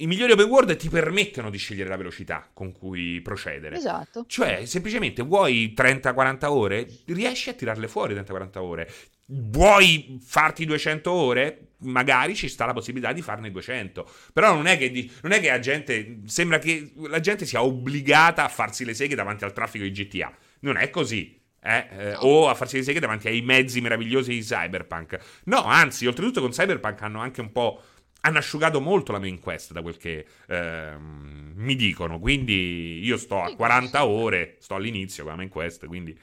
[0.00, 3.76] i migliori open world ti permettono di scegliere la velocità con cui procedere.
[3.76, 4.24] Esatto.
[4.26, 8.90] Cioè, semplicemente vuoi 30-40 ore, riesci a tirarle fuori 30-40 ore.
[9.26, 11.68] Vuoi farti 200 ore?
[11.82, 14.10] Magari ci sta la possibilità di farne 200.
[14.32, 16.20] Però non è che, di, non è che la gente.
[16.26, 20.32] Sembra che la gente sia obbligata a farsi le seghe davanti al traffico di GTA.
[20.60, 21.38] Non è così.
[21.62, 25.18] Eh, eh, o a farsi le seghe davanti ai mezzi meravigliosi di Cyberpunk.
[25.44, 27.82] No, anzi, oltretutto con Cyberpunk hanno anche un po'
[28.20, 32.18] hanno asciugato molto la main quest da quel che eh, mi dicono.
[32.18, 36.18] Quindi io sto a 40 ore, sto all'inizio con la main quest, quindi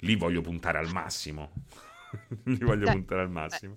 [0.00, 1.52] lì voglio puntare al massimo.
[2.44, 3.76] lì voglio Dai, puntare al massimo.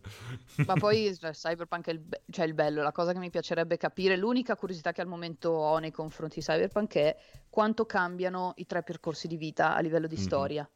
[0.58, 0.64] Eh.
[0.66, 3.78] Ma poi cioè, Cyberpunk è il, be- cioè il bello, la cosa che mi piacerebbe
[3.78, 7.18] capire, l'unica curiosità che al momento ho nei confronti di Cyberpunk è
[7.50, 10.24] quanto cambiano i tre percorsi di vita a livello di mm-hmm.
[10.24, 10.70] storia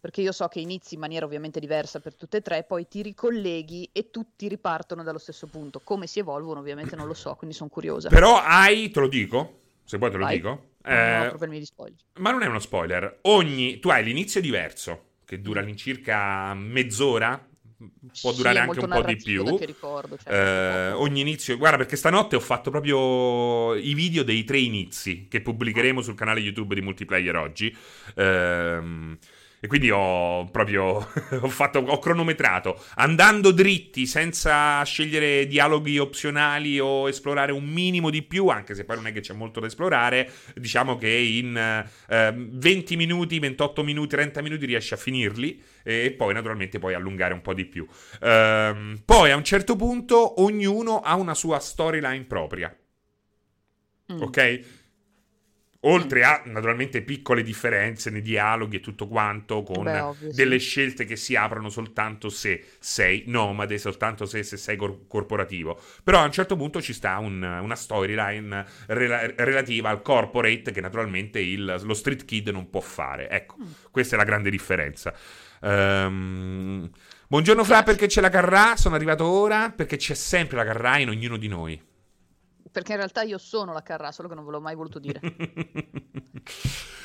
[0.00, 3.02] perché io so che inizi in maniera ovviamente diversa per tutte e tre, poi ti
[3.02, 5.80] ricolleghi e tutti ripartono dallo stesso punto.
[5.84, 8.08] Come si evolvono ovviamente non lo so, quindi sono curiosa.
[8.08, 10.36] Però hai, te lo dico, se vuoi te lo Vai.
[10.36, 10.68] dico.
[10.82, 11.98] Eh, no.
[12.14, 13.18] Ma non è uno spoiler.
[13.22, 17.46] Ogni, tu hai l'inizio diverso, che dura all'incirca mezz'ora,
[18.22, 19.58] può durare sì, anche un po' di più.
[19.58, 24.58] Ricordo, cioè, eh, ogni inizio, guarda, perché stanotte ho fatto proprio i video dei tre
[24.58, 27.76] inizi che pubblicheremo sul canale YouTube di Multiplayer oggi.
[28.14, 29.18] Ehm
[29.60, 31.06] e quindi ho proprio
[31.40, 38.22] ho, fatto, ho cronometrato andando dritti senza scegliere dialoghi opzionali o esplorare un minimo di
[38.22, 40.30] più, anche se poi non è che c'è molto da esplorare.
[40.54, 41.56] Diciamo che in
[42.08, 47.34] eh, 20 minuti, 28 minuti, 30 minuti riesci a finirli e poi naturalmente puoi allungare
[47.34, 47.86] un po' di più.
[48.22, 52.74] Ehm, poi a un certo punto ognuno ha una sua storyline propria.
[54.12, 54.20] Mm.
[54.22, 54.79] Ok?
[55.84, 60.66] Oltre a naturalmente piccole differenze nei dialoghi e tutto quanto, con Beh, ovvio, delle sì.
[60.66, 65.80] scelte che si aprono soltanto se sei nomade, soltanto se, se sei cor- corporativo.
[66.04, 70.82] Però a un certo punto ci sta un, una storyline rela- relativa al corporate che
[70.82, 73.30] naturalmente il, lo street kid non può fare.
[73.30, 73.70] Ecco, mm.
[73.90, 75.14] questa è la grande differenza.
[75.62, 76.90] Um,
[77.26, 78.76] buongiorno Fra, perché c'è la Carrà?
[78.76, 81.88] Sono arrivato ora perché c'è sempre la Carrà in ognuno di noi.
[82.70, 85.20] Perché in realtà io sono la Carrà, solo che non ve l'ho mai voluto dire.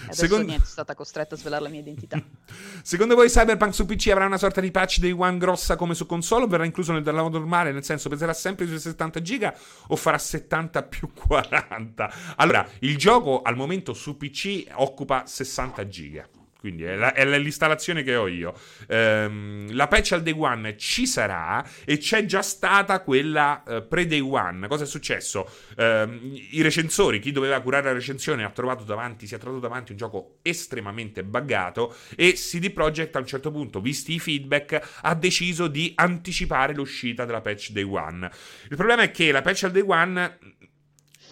[0.05, 0.45] adesso Secondo...
[0.45, 2.21] niente, sono stata costretta a svelare la mia identità.
[2.83, 6.05] Secondo voi Cyberpunk su PC avrà una sorta di patch dei One grossa come su
[6.05, 7.71] console o verrà incluso nel download normale?
[7.71, 12.13] Nel senso, peserà sempre sui 70 giga o farà 70 più 40?
[12.35, 16.29] Allora, il gioco al momento su PC occupa 60 giga
[16.65, 18.57] quindi è, la, è l'installazione che ho io.
[18.87, 24.19] Ehm, la patch al day one ci sarà e c'è già stata quella eh, pre-day
[24.19, 24.67] one.
[24.67, 25.47] Cosa è successo?
[25.77, 29.91] Ehm, I recensori, chi doveva curare la recensione, ha trovato davanti, si è trovato davanti
[29.91, 35.13] un gioco estremamente buggato e CD Projekt a un certo punto, visti i feedback, ha
[35.13, 38.27] deciso di anticipare l'uscita della patch day one.
[38.71, 40.37] Il problema è che la patch al day one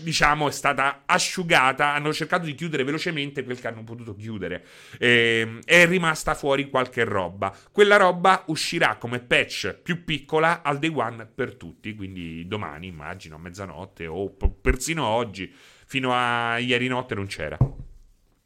[0.03, 1.93] diciamo, è stata asciugata.
[1.93, 4.65] Hanno cercato di chiudere velocemente quel che hanno potuto chiudere.
[4.99, 7.55] E, ehm, è rimasta fuori qualche roba.
[7.71, 11.95] Quella roba uscirà come patch più piccola al day one per tutti.
[11.95, 15.51] Quindi domani, immagino, a mezzanotte o persino oggi.
[15.85, 17.57] Fino a ieri notte non c'era.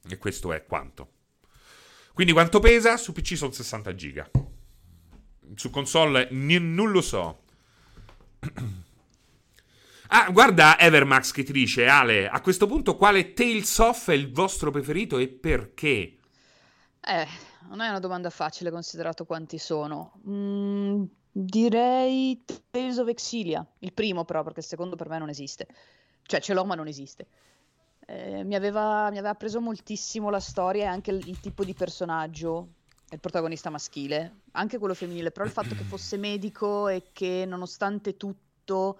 [0.09, 1.11] E questo è quanto.
[2.13, 2.97] Quindi quanto pesa?
[2.97, 4.29] Su PC sono 60 giga.
[5.55, 7.43] Su console n- non lo so.
[10.09, 14.31] Ah, guarda Evermax che ti dice, Ale, a questo punto quale Tales of è il
[14.31, 16.17] vostro preferito e perché?
[17.01, 17.27] Eh,
[17.67, 20.13] non è una domanda facile considerato quanti sono.
[20.27, 25.67] Mm, direi Tales of Exilia, il primo però, perché il secondo per me non esiste.
[26.23, 27.27] Cioè, ce l'ho ma non esiste.
[28.05, 31.73] Eh, mi, aveva, mi, aveva, preso moltissimo la storia e anche il, il tipo di
[31.73, 32.67] personaggio,
[33.09, 38.15] il protagonista maschile, anche quello femminile, però il fatto che fosse medico e che nonostante
[38.15, 38.99] tutto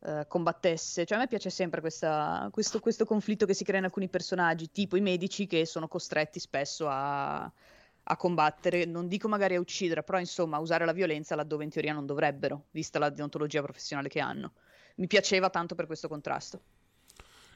[0.00, 1.04] eh, combattesse.
[1.04, 4.70] Cioè, a me piace sempre questa, questo, questo, conflitto che si crea in alcuni personaggi,
[4.70, 10.02] tipo i medici che sono costretti spesso a, a, combattere, non dico magari a uccidere,
[10.02, 14.08] però insomma a usare la violenza laddove in teoria non dovrebbero, vista la deontologia professionale
[14.08, 14.52] che hanno.
[14.96, 16.62] Mi piaceva tanto per questo contrasto.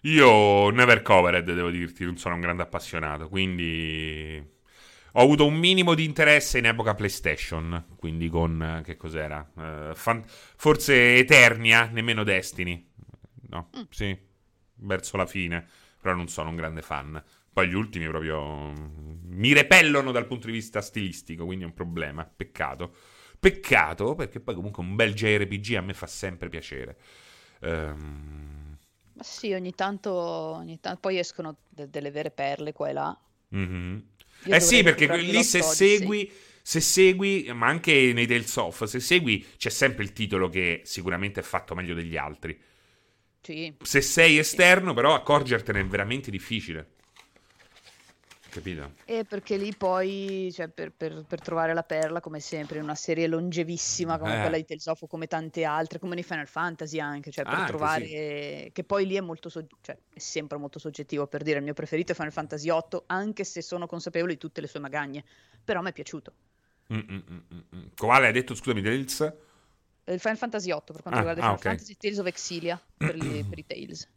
[0.02, 4.60] Io never covered, devo dirti, non sono un grande appassionato, quindi
[5.12, 9.46] ho avuto un minimo di interesse in epoca PlayStation, quindi con eh, che cos'era?
[9.54, 12.90] Uh, fan, forse Eternia, nemmeno Destiny.
[13.48, 13.82] No, mm.
[13.90, 14.16] sì,
[14.76, 15.66] verso la fine,
[16.00, 17.22] però non sono un grande fan.
[17.52, 21.74] Poi gli ultimi proprio mm, mi repellono dal punto di vista stilistico, quindi è un
[21.74, 22.94] problema, peccato.
[23.38, 26.96] Peccato perché poi comunque un bel JRPG a me fa sempre piacere.
[27.60, 28.78] Um...
[29.12, 33.20] Ma sì, ogni tanto, ogni tanto poi escono de- delle vere perle qua e là.
[33.54, 33.98] Mm-hmm.
[34.44, 36.30] Eh sì, perché lì se segui,
[36.62, 41.40] se segui, ma anche nei Tales of, se segui c'è sempre il titolo che sicuramente
[41.40, 42.58] è fatto meglio degli altri.
[43.40, 43.74] Sì.
[43.82, 46.92] Se sei esterno, però, accorgertene è veramente difficile.
[48.52, 48.92] Capito?
[49.06, 52.94] E perché lì poi, cioè, per, per, per, trovare la perla, come sempre, in una
[52.94, 54.40] serie longevissima come eh.
[54.42, 57.64] quella di Tales of, come tante altre, come nei Final Fantasy anche, cioè per ah,
[57.64, 58.04] trovare...
[58.04, 58.70] Sì.
[58.70, 59.66] Che poi lì è molto, so...
[59.80, 63.42] cioè, è sempre molto soggettivo, per dire, il mio preferito è Final Fantasy 8, anche
[63.44, 65.24] se sono consapevole di tutte le sue magagne,
[65.64, 66.34] però mi è piaciuto.
[66.92, 67.92] Mm-mm-mm.
[67.96, 69.34] Quale hai detto, scusami, Tales?
[70.04, 71.70] Il Final Fantasy 8, per quanto ah, riguarda ah, Final okay.
[71.70, 74.08] Fantasy Tales of Exilia, per, li, per i Tales.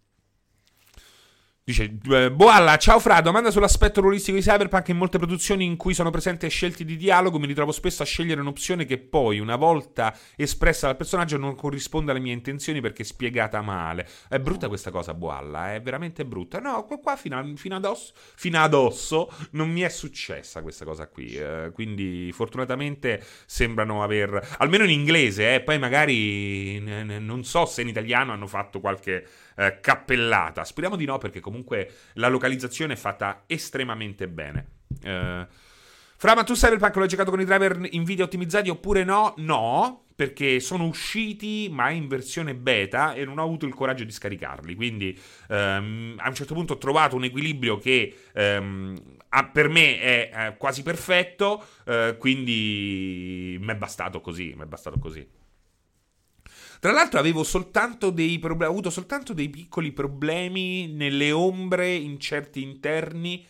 [1.67, 4.89] Dice eh, Boalla, ciao Fra, domanda sull'aspetto ruolistico di Cyberpunk.
[4.89, 8.39] In molte produzioni in cui sono presenti scelte di dialogo mi ritrovo spesso a scegliere
[8.39, 13.05] un'opzione che poi, una volta espressa dal personaggio, non corrisponde alle mie intenzioni perché è
[13.05, 14.07] spiegata male.
[14.29, 16.59] È brutta questa cosa, Boalla, è veramente brutta.
[16.59, 20.85] No, qua fino, a, fino, ad, osso, fino ad osso non mi è successa questa
[20.85, 21.33] cosa qui.
[21.35, 27.87] Eh, quindi fortunatamente sembrano aver, almeno in inglese, eh, poi magari non so se in
[27.87, 29.25] italiano hanno fatto qualche
[29.55, 30.63] eh, cappellata.
[30.63, 31.53] Speriamo di no, perché comunque
[32.13, 34.67] la localizzazione è fatta estremamente bene.
[35.03, 35.47] Eh,
[36.17, 39.33] Fra, ma tu Cyberpunk l'hai giocato con i driver in video ottimizzati oppure no?
[39.37, 44.11] No, perché sono usciti ma in versione beta e non ho avuto il coraggio di
[44.11, 44.75] scaricarli.
[44.75, 45.17] Quindi
[45.49, 48.95] ehm, a un certo punto ho trovato un equilibrio che ehm,
[49.29, 54.65] ha, per me è eh, quasi perfetto, eh, quindi mi è bastato così, mi è
[54.65, 55.34] bastato così.
[56.85, 62.19] Tra l'altro avevo soltanto dei problemi, ho avuto soltanto dei piccoli problemi nelle ombre in
[62.19, 63.43] certi interni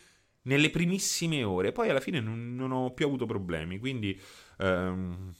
[0.43, 1.73] nelle primissime ore.
[1.73, 4.17] Poi alla fine non, non ho più avuto problemi, quindi
[4.59, 5.33] um,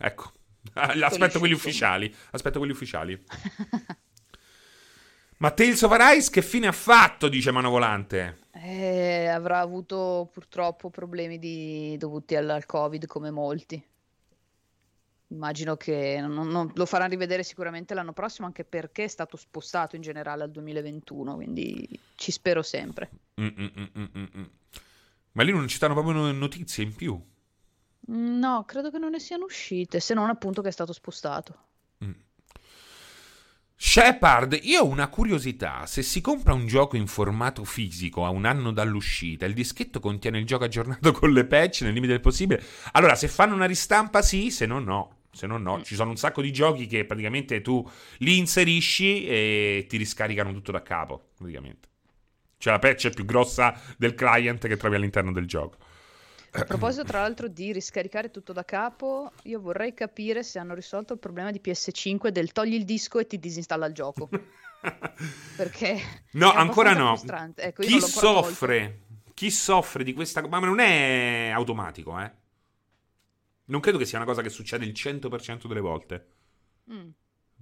[0.00, 0.32] ecco,
[0.74, 3.16] aspetto quelli ufficiali, aspetto quelli ufficiali.
[5.38, 8.38] Ma Tales of Arise che fine ha fatto, dice Manovolante?
[8.50, 11.94] Eh, avrà avuto purtroppo problemi di...
[11.98, 13.80] dovuti al, al Covid come molti
[15.32, 19.96] immagino che non, non, lo faranno rivedere sicuramente l'anno prossimo, anche perché è stato spostato
[19.96, 23.10] in generale al 2021, quindi ci spero sempre.
[23.40, 24.44] Mm, mm, mm, mm, mm
[25.32, 27.20] Ma lì non ci stanno proprio notizie in più?
[28.04, 31.56] No, credo che non ne siano uscite, se non appunto che è stato spostato.
[32.04, 32.12] Mm.
[33.74, 35.86] Shepard, io ho una curiosità.
[35.86, 40.38] Se si compra un gioco in formato fisico a un anno dall'uscita, il dischetto contiene
[40.38, 42.62] il gioco aggiornato con le patch nel limite del possibile?
[42.92, 45.16] Allora, se fanno una ristampa, sì, se no, no.
[45.32, 45.78] Se no, no.
[45.78, 45.82] Mm.
[45.82, 50.72] Ci sono un sacco di giochi che praticamente tu li inserisci e ti riscaricano tutto
[50.72, 51.30] da capo.
[51.36, 51.88] Praticamente.
[52.58, 55.78] Cioè, la patch è più grossa del client che trovi all'interno del gioco.
[56.54, 61.14] A proposito, tra l'altro, di riscaricare tutto da capo, io vorrei capire se hanno risolto
[61.14, 64.28] il problema di PS5 del togli il disco e ti disinstalla il gioco.
[65.56, 65.98] Perché
[66.32, 67.18] no, ancora no.
[67.56, 69.00] Ecco, chi soffre,
[69.32, 72.30] chi soffre di questa ma non è automatico, eh.
[73.72, 76.26] Non credo che sia una cosa che succede il 100% delle volte.
[76.92, 77.08] Mm.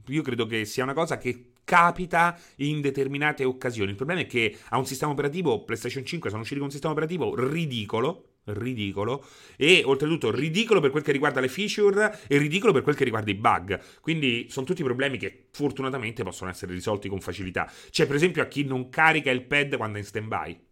[0.09, 3.91] Io credo che sia una cosa che capita in determinate occasioni.
[3.91, 6.93] Il problema è che ha un sistema operativo, PlayStation 5 sono usciti con un sistema
[6.93, 9.25] operativo ridicolo, ridicolo
[9.57, 13.31] e oltretutto ridicolo per quel che riguarda le feature e ridicolo per quel che riguarda
[13.31, 13.81] i bug.
[14.01, 17.71] Quindi sono tutti problemi che fortunatamente possono essere risolti con facilità.
[17.89, 20.67] C'è per esempio a chi non carica il pad quando è in stand-by.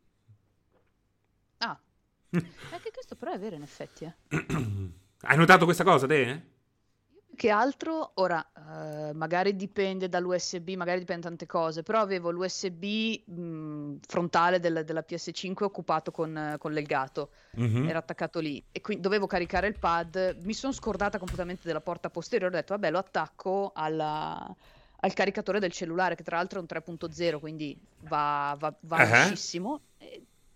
[1.59, 1.81] Ah,
[2.31, 4.05] anche questo però è vero in effetti.
[4.05, 4.97] Eh.
[5.23, 6.57] Hai notato questa cosa te?
[7.39, 12.85] che altro, ora, uh, magari dipende dall'USB, magari dipende da tante cose, però avevo l'USB
[13.25, 17.87] mh, frontale del, della PS5 occupato con, con l'Elgato, mm-hmm.
[17.87, 22.11] era attaccato lì e quindi dovevo caricare il pad, mi sono scordata completamente della porta
[22.11, 24.53] posteriore, ho detto vabbè lo attacco alla,
[24.97, 29.37] al caricatore del cellulare che tra l'altro è un 3.0 quindi va, va, va uh-huh.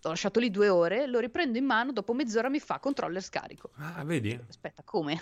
[0.02, 3.70] L'ho lasciato lì due ore, lo riprendo in mano, dopo mezz'ora mi fa controller scarico.
[3.76, 4.36] Ah, vedi?
[4.48, 5.20] Aspetta, come?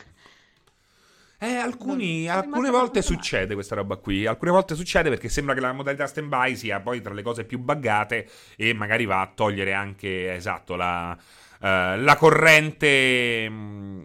[1.43, 4.27] Eh, alcuni, alcune volte succede questa roba qui.
[4.27, 7.59] Alcune volte succede perché sembra che la modalità stand-by sia poi tra le cose più
[7.59, 11.67] buggate e magari va a togliere anche, esatto, la, uh,
[12.01, 13.49] la corrente...
[13.49, 14.03] Mh, mm,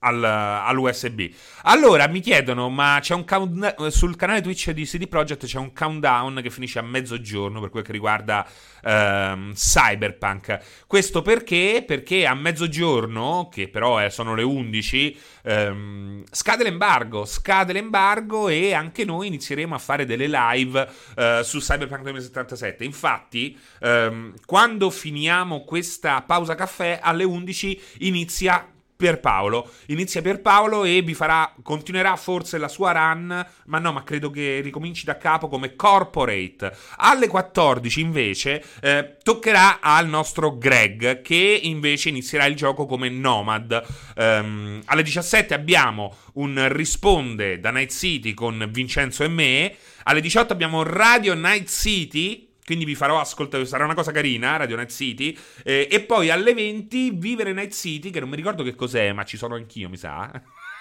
[0.00, 1.30] al, all'USB.
[1.62, 5.72] Allora mi chiedono: ma c'è un countdown sul canale Twitch di CD Projekt c'è un
[5.72, 8.46] countdown che finisce a mezzogiorno per quel che riguarda
[8.82, 10.58] ehm, Cyberpunk.
[10.86, 11.84] Questo perché?
[11.86, 17.24] Perché a mezzogiorno, che però è, sono le 11, ehm, scade l'embargo.
[17.24, 22.84] Scade l'embargo e anche noi inizieremo a fare delle live eh, su Cyberpunk 2077.
[22.84, 28.66] Infatti, ehm, quando finiamo questa pausa caffè alle 11 inizia
[28.98, 29.70] Pierpaolo.
[29.86, 34.58] Inizia Pierpaolo e vi farà, continuerà forse la sua run, ma no, ma credo che
[34.60, 36.76] ricominci da capo come corporate.
[36.96, 43.84] Alle 14 invece eh, toccherà al nostro Greg che invece inizierà il gioco come Nomad.
[44.16, 49.76] Um, alle 17 abbiamo un risponde da Night City con Vincenzo e me.
[50.02, 54.76] Alle 18 abbiamo Radio Night City quindi vi farò ascoltare, sarà una cosa carina, Radio
[54.76, 58.74] Night City, eh, e poi alle 20 Vivere Night City, che non mi ricordo che
[58.74, 60.30] cos'è, ma ci sono anch'io, mi sa.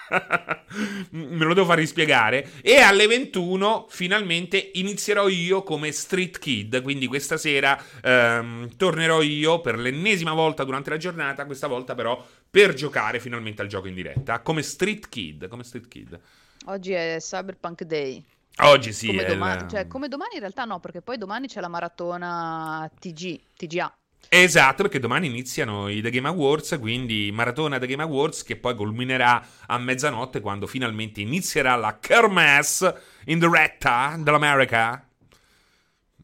[1.11, 2.49] Me lo devo far rispiegare.
[2.61, 6.81] E alle 21 finalmente inizierò io come Street Kid.
[6.81, 11.45] Quindi questa sera ehm, tornerò io per l'ennesima volta durante la giornata.
[11.45, 14.41] Questa volta però per giocare finalmente al gioco in diretta.
[14.41, 15.47] Come Street Kid.
[15.47, 16.19] Come Street Kid.
[16.65, 18.23] Oggi è Cyberpunk Day.
[18.59, 19.07] Oggi sì.
[19.07, 19.69] Come, domani, il...
[19.69, 23.95] cioè, come domani in realtà no, perché poi domani c'è la maratona TG, TGA.
[24.29, 28.75] Esatto, perché domani iniziano i The Game Awards, quindi maratona The Game Awards che poi
[28.75, 35.07] culminerà a mezzanotte quando finalmente inizierà la Kermesse in diretta dell'America.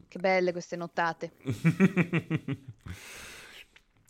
[0.08, 1.32] Che belle queste nottate.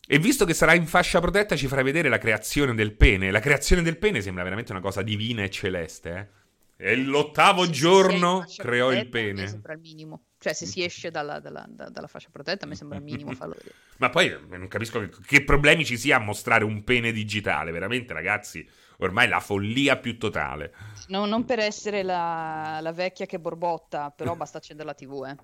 [0.07, 3.31] E visto che sarà in fascia protetta, ci farai vedere la creazione del pene.
[3.31, 6.44] La creazione del pene sembra veramente una cosa divina e celeste, eh?
[6.77, 9.43] E l'ottavo giorno creò il pene.
[9.43, 10.25] Mi sembra il minimo.
[10.39, 13.75] Cioè, se si esce dalla, dalla, dalla fascia protetta, mi sembra il minimo farlo vedere.
[13.99, 17.71] Ma poi eh, non capisco che, che, problemi ci sia a mostrare un pene digitale.
[17.71, 20.75] Veramente, ragazzi, ormai la follia più totale.
[21.09, 25.37] No, non per essere la, la vecchia che borbotta, però basta accendere la TV, eh.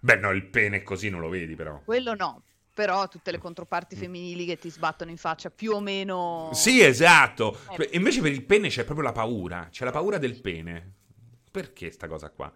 [0.00, 1.80] Beh, no, il pene così non lo vedi, però.
[1.84, 2.42] Quello no,
[2.80, 6.48] però tutte le controparti femminili che ti sbattono in faccia più o meno...
[6.54, 7.58] Sì, esatto.
[7.76, 7.90] Eh.
[7.92, 9.68] Invece per il pene c'è proprio la paura.
[9.70, 10.94] C'è la paura del pene.
[11.50, 12.50] Perché sta cosa qua?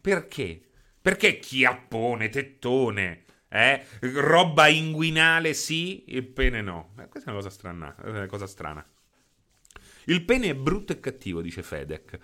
[0.00, 0.62] Perché?
[0.98, 3.84] Perché chiappone, tettone, eh?
[4.00, 6.94] Roba inguinale sì, il pene no.
[6.98, 8.82] Eh, questa è una cosa strana, una cosa strana.
[10.06, 12.18] Il pene è brutto e cattivo, dice Fedek.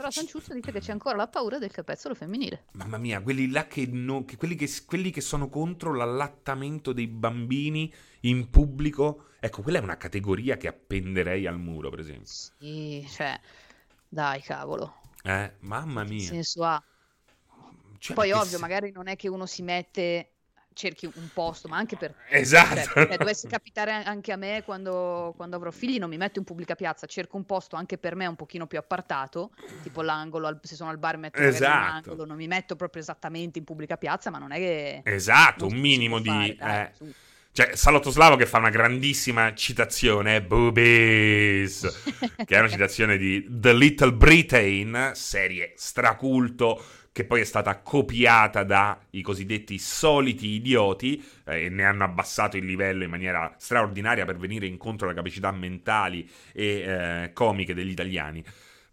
[0.00, 2.64] Però Sanciuzzo dice che c'è ancora la paura del capezzolo femminile.
[2.72, 7.06] Mamma mia, quelli là che, no, che, quelli, che quelli che sono contro l'allattamento dei
[7.06, 12.32] bambini in pubblico, ecco, quella è una categoria che appenderei al muro, per esempio.
[12.32, 13.38] Sì, cioè,
[14.08, 15.02] dai, cavolo.
[15.22, 16.16] Eh, mamma mia.
[16.20, 16.82] Che senso ha?
[17.98, 18.58] Cioè, Poi, ovvio, se...
[18.58, 20.30] magari non è che uno si mette
[20.80, 22.14] cerchi un posto, ma anche per...
[22.30, 22.74] Esatto.
[22.74, 26.44] Cioè, cioè, dovesse capitare anche a me quando, quando, avrò figli, non mi metto in
[26.44, 29.50] pubblica piazza, cerco un posto anche per me un pochino più appartato,
[29.82, 32.10] tipo l'angolo, se sono al bar metto esatto.
[32.10, 35.02] angolo, non mi metto proprio esattamente in pubblica piazza, ma non è che...
[35.04, 36.28] Esatto, un minimo di...
[36.28, 37.14] Fare, dai, eh.
[37.52, 41.82] Cioè, Salotto Slavo che fa una grandissima citazione, Boobies,
[42.46, 46.80] che è una citazione di The Little Britain, serie straculto,
[47.20, 52.64] che poi è stata copiata dai cosiddetti soliti idioti eh, e ne hanno abbassato il
[52.64, 58.42] livello in maniera straordinaria per venire incontro alle capacità mentali e eh, comiche degli italiani.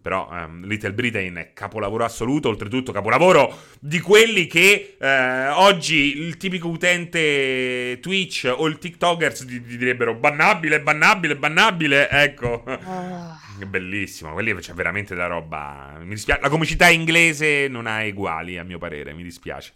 [0.08, 6.38] Però um, Little Britain è capolavoro assoluto, oltretutto capolavoro di quelli che eh, oggi il
[6.38, 12.10] tipico utente Twitch o il TikTokers ti, ti direbbero bannabile, bannabile, bannabile.
[12.10, 12.64] Ecco.
[12.66, 13.66] Oh.
[13.68, 15.97] Bellissimo, quelli c'è veramente da roba.
[15.99, 16.39] Mi dispiace.
[16.39, 19.74] La comicità inglese non ha uguali, a mio parere, mi dispiace.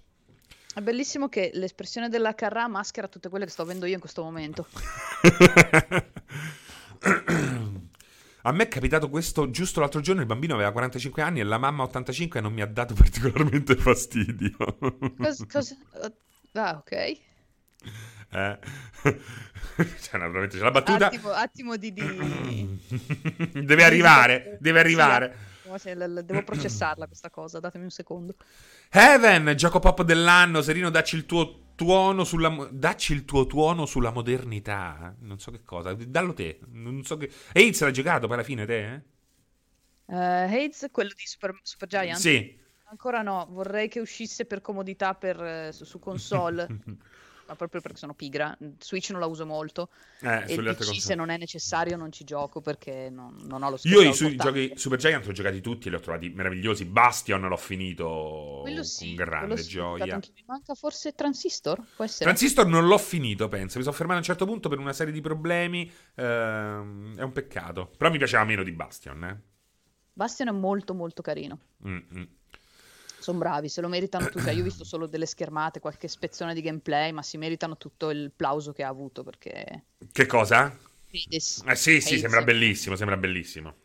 [0.74, 4.24] È bellissimo che l'espressione della Carrà maschera tutte quelle che sto avendo io in questo
[4.24, 4.66] momento.
[8.44, 11.58] A me è capitato questo giusto l'altro giorno, il bambino aveva 45 anni e la
[11.58, 14.56] mamma 85 e non mi ha dato particolarmente fastidio.
[15.18, 15.46] Cosa?
[15.50, 15.76] cosa...
[16.54, 16.92] Ah, ok.
[16.92, 17.20] Eh.
[19.04, 21.08] cioè, naturalmente c'è la battuta.
[21.08, 21.94] Attimo, attimo di...
[21.94, 22.80] di...
[23.64, 25.50] deve arrivare, deve arrivare.
[25.78, 28.36] Sì, devo processarla questa cosa, datemi un secondo.
[28.90, 34.12] Heaven, gioco pop dell'anno, Serino dacci il tuo tuono sulla dacci il tuo tuono sulla
[34.12, 38.46] modernità, non so che cosa, dallo te, non so che Hades l'ha giocato poi alla
[38.46, 39.02] fine te, eh?
[40.06, 42.20] Uh, Hades, quello di Super, Super Giant?
[42.20, 42.56] Sì.
[42.84, 46.68] Ancora no, vorrei che uscisse per comodità per, su, su console.
[47.52, 48.58] ma proprio perché sono pigra.
[48.80, 49.90] Switch non la uso molto.
[50.22, 51.00] Eh, e PC, cose.
[51.00, 54.02] se non è necessario, non ci gioco perché non, non ho lo spazio.
[54.02, 56.86] Io i su- giochi Super Giant ho giocati tutti e li ho trovati meravigliosi.
[56.86, 60.16] Bastion l'ho finito quello sì, con grande sì, gioia.
[60.16, 61.84] Mi manca forse Transistor?
[61.96, 62.26] Può essere?
[62.26, 63.78] Transistor non l'ho finito, penso.
[63.78, 65.92] Mi sono fermato a un certo punto per una serie di problemi.
[66.16, 67.92] Ehm, è un peccato.
[67.98, 69.42] Però mi piaceva meno di Bastion, eh.
[70.14, 71.60] Bastion è molto molto carino.
[71.86, 72.24] Mm-hmm.
[73.22, 74.44] Sono bravi, se lo meritano tutti.
[74.44, 78.10] Cioè, io ho visto solo delle schermate, qualche spezzone di gameplay, ma si meritano tutto
[78.10, 79.84] il plauso che ha avuto perché...
[80.12, 80.76] Che cosa?
[81.12, 81.64] Hades.
[81.68, 83.76] Eh sì, sì, sembra bellissimo, sembra bellissimo.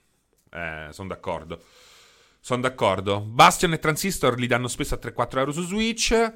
[0.51, 1.62] Eh, sono d'accordo.
[2.41, 3.20] Sono d'accordo.
[3.20, 6.32] Bastion e Transistor li danno spesso a 3-4 euro su Switch.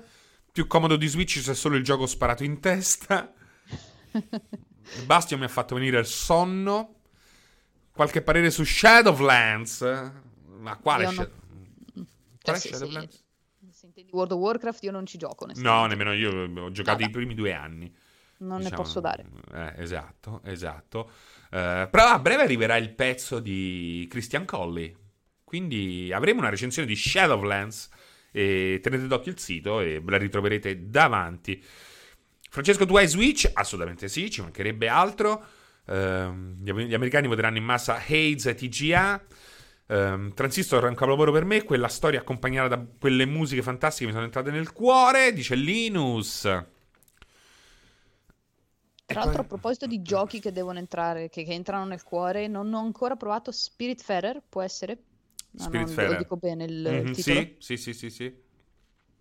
[0.53, 3.32] Più comodo di Switch se solo il gioco sparato in testa.
[5.07, 6.96] Bastion mi ha fatto venire il sonno.
[7.92, 10.12] Qualche parere su Shadowlands?
[10.59, 11.39] Ma quale Shadowlands?
[12.43, 12.86] Cioè, se, se,
[13.70, 15.47] se, intendi World of Warcraft io non ci gioco.
[15.57, 17.09] No, nemmeno io ho giocato Vabbè.
[17.09, 17.95] i primi due anni.
[18.38, 19.26] Non diciamo, ne posso dare.
[19.53, 21.11] Eh, esatto, esatto.
[21.51, 24.97] Uh, però a breve arriverà il pezzo di Christian Colley.
[25.45, 27.88] Quindi avremo una recensione di Shadowlands.
[28.32, 31.62] Tenete d'occhio il sito e ve la ritroverete davanti.
[32.49, 33.51] Francesco, tu hai Switch?
[33.53, 35.45] Assolutamente sì, ci mancherebbe altro.
[35.84, 39.22] Gli, gli, americani voteranno in massa Hades e TGA.
[39.91, 44.12] Um, Transistor è un capolavoro per me, quella storia accompagnata da quelle musiche fantastiche mi
[44.12, 46.43] sono entrate nel cuore, dice Linus.
[49.05, 52.72] Tra l'altro, a proposito di giochi che devono entrare, che, che, entrano nel cuore, non
[52.72, 54.97] ho ancora provato Spiritfarer, può essere?
[55.51, 56.12] No, Spiritfarer.
[56.12, 57.41] Lo dico bene il mm-hmm, titolo.
[57.41, 58.43] Sì, sì, sì, sì, sì.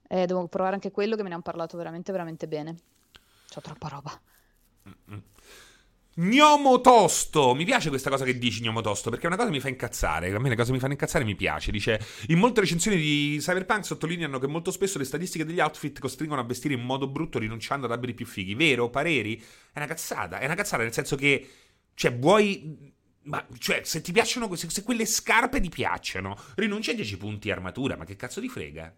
[0.07, 2.75] Eh, devo provare anche quello che me ne hanno parlato veramente, veramente bene.
[3.51, 4.21] C'ho troppa roba.
[4.87, 5.19] Mm-hmm.
[6.21, 9.55] Gnomo tosto, mi piace questa cosa che dici gnomo tosto perché è una cosa che
[9.55, 11.97] mi fa incazzare, a me le cose mi fanno incazzare mi piace, dice
[12.27, 16.43] in molte recensioni di Cyberpunk sottolineano che molto spesso le statistiche degli outfit costringono a
[16.43, 18.89] vestire in modo brutto rinunciando ad abiti più fighi, vero?
[18.89, 19.41] Pareri?
[19.71, 21.49] È una cazzata, è una cazzata nel senso che,
[21.93, 22.97] cioè vuoi...
[23.21, 27.51] Ma, cioè, se ti piacciono, se, se quelle scarpe ti piacciono, rinunci a 10 punti
[27.51, 28.93] armatura, ma che cazzo di frega?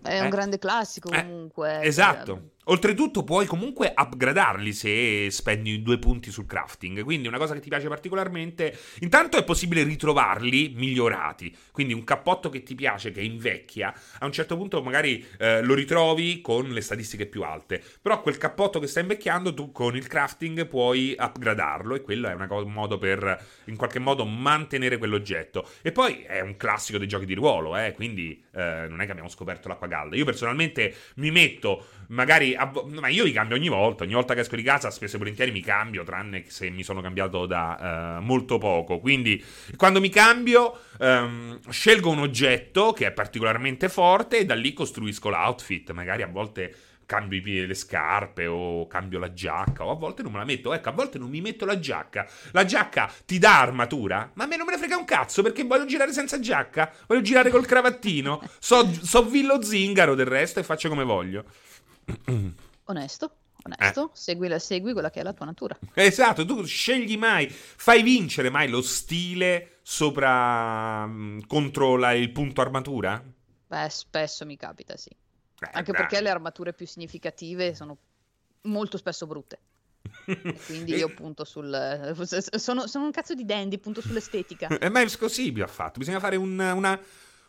[0.00, 0.20] È eh?
[0.20, 1.80] un grande classico eh, comunque.
[1.80, 2.52] Eh, esatto.
[2.66, 7.02] Oltretutto puoi comunque upgradarli se spendi due punti sul crafting.
[7.02, 8.78] Quindi una cosa che ti piace particolarmente.
[9.00, 11.52] Intanto è possibile ritrovarli migliorati.
[11.72, 15.74] Quindi un cappotto che ti piace, che invecchia, a un certo punto magari eh, lo
[15.74, 17.82] ritrovi con le statistiche più alte.
[18.00, 21.96] Però quel cappotto che sta invecchiando, tu con il crafting puoi upgradarlo.
[21.96, 25.68] E quello è cosa, un modo per in qualche modo mantenere quell'oggetto.
[25.82, 29.10] E poi è un classico dei giochi di ruolo, eh, quindi eh, non è che
[29.10, 30.14] abbiamo scoperto l'acqua calda.
[30.14, 32.56] Io personalmente mi metto magari
[33.00, 34.04] ma io li cambio ogni volta.
[34.04, 37.00] Ogni volta che esco di casa, spesso e volentieri mi cambio, tranne se mi sono
[37.00, 39.00] cambiato da uh, molto poco.
[39.00, 39.42] Quindi,
[39.76, 45.28] quando mi cambio, um, scelgo un oggetto che è particolarmente forte e da lì costruisco
[45.28, 45.90] l'outfit.
[45.92, 50.22] Magari a volte cambio i piedi, le scarpe o cambio la giacca o a volte
[50.22, 50.72] non me la metto.
[50.72, 52.26] Ecco, a volte non mi metto la giacca.
[52.52, 55.64] La giacca ti dà armatura, ma a me non me ne frega un cazzo perché
[55.64, 58.42] voglio girare senza giacca, voglio girare col cravattino.
[58.58, 61.44] So, so Villo Zingaro del resto e faccio come voglio.
[62.84, 63.36] Onesto.
[63.64, 64.10] Onesto, eh.
[64.14, 65.78] segui, la, segui quella che è la tua natura.
[65.94, 72.60] Esatto, tu scegli mai, fai vincere mai lo stile sopra mm, contro la, il punto
[72.60, 73.22] armatura?
[73.68, 75.10] Beh, spesso mi capita, sì.
[75.10, 75.98] Eh, Anche beh.
[75.98, 77.96] perché le armature più significative sono
[78.62, 79.60] molto spesso brutte.
[80.66, 82.16] quindi io punto sul...
[82.56, 84.76] Sono, sono, un cazzo di dandy, punto sull'estetica.
[84.76, 87.00] E ma è così ha fatto, bisogna fare un, una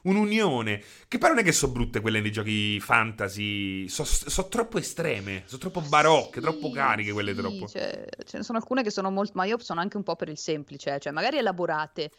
[0.04, 0.82] un'unione.
[1.08, 5.44] Che poi non è che sono brutte quelle nei giochi fantasy, sono so troppo estreme,
[5.46, 7.68] sono troppo barocche, sì, troppo cariche quelle sì, troppo.
[7.68, 10.30] Cioè, ce ne sono alcune che sono molto, ma io sono anche un po' per
[10.30, 12.12] il semplice, cioè magari elaborate,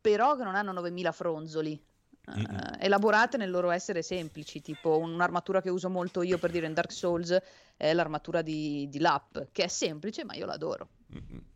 [0.00, 1.80] però che non hanno 9000 fronzoli.
[2.28, 6.74] Uh, elaborate nel loro essere semplici, tipo un'armatura che uso molto io per dire in
[6.74, 7.34] Dark Souls
[7.74, 10.88] è l'armatura di, di Lap, che è semplice ma io l'adoro.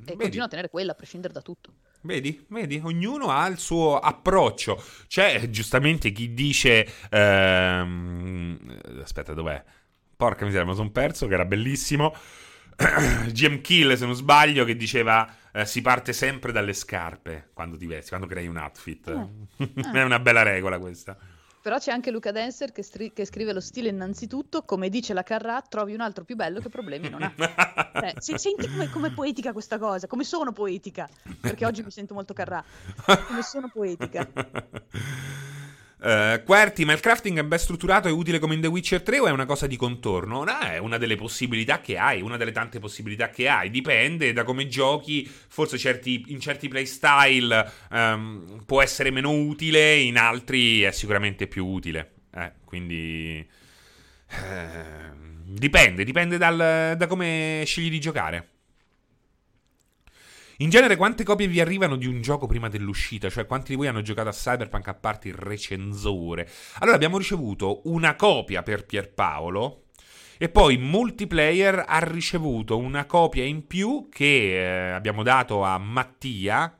[0.05, 1.75] E continuo a tenere quella a prescindere da tutto.
[2.03, 4.83] Vedi, vedi, ognuno ha il suo approccio.
[5.07, 6.87] C'è giustamente chi dice...
[7.11, 8.81] Ehm...
[9.01, 9.63] Aspetta, dov'è?
[10.17, 12.15] Porca miseria, lo sono perso, che era bellissimo.
[13.31, 17.87] GM Kill, se non sbaglio, che diceva eh, si parte sempre dalle scarpe quando ti
[17.87, 19.09] vesti, quando crei un outfit.
[19.59, 19.71] Eh.
[19.93, 21.17] È una bella regola questa.
[21.63, 25.23] Però c'è anche Luca Denser che, stri- che, scrive lo stile innanzitutto, come dice la
[25.23, 27.33] Carrà, trovi un altro più bello che problemi non ha.
[28.05, 31.09] eh, se, senti come, come poetica questa cosa, come sono poetica,
[31.41, 32.65] perché oggi mi sento molto Carrà,
[33.29, 34.29] come sono poetica.
[36.03, 39.21] Uh, Querti, ma il crafting è ben strutturato e utile come in The Witcher 3
[39.21, 40.43] o è una cosa di contorno?
[40.43, 43.71] No, è una delle possibilità che hai, una delle tante possibilità che hai.
[43.71, 50.17] Dipende da come giochi, forse certi, in certi playstyle um, può essere meno utile, in
[50.19, 52.15] altri è sicuramente più utile.
[52.35, 53.47] Eh, quindi...
[54.29, 58.49] Eh, dipende, dipende dal, da come scegli di giocare.
[60.63, 63.29] In genere, quante copie vi arrivano di un gioco prima dell'uscita?
[63.29, 66.49] Cioè, quanti di voi hanno giocato a Cyberpunk a parte il recensore?
[66.79, 69.87] Allora, abbiamo ricevuto una copia per Pierpaolo.
[70.39, 76.79] E poi Multiplayer ha ricevuto una copia in più che eh, abbiamo dato a Mattia,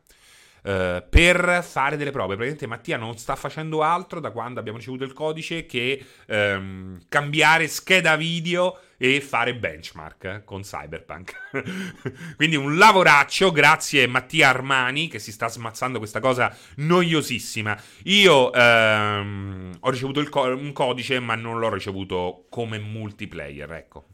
[0.63, 2.37] Uh, per fare delle prove.
[2.37, 7.67] Praticamente Mattia non sta facendo altro da quando abbiamo ricevuto il codice che um, cambiare
[7.67, 11.33] scheda video e fare benchmark con Cyberpunk.
[12.37, 17.77] Quindi un lavoraccio, grazie Mattia Armani che si sta smazzando questa cosa noiosissima.
[18.05, 24.07] Io um, ho ricevuto co- un codice ma non l'ho ricevuto come multiplayer, ecco.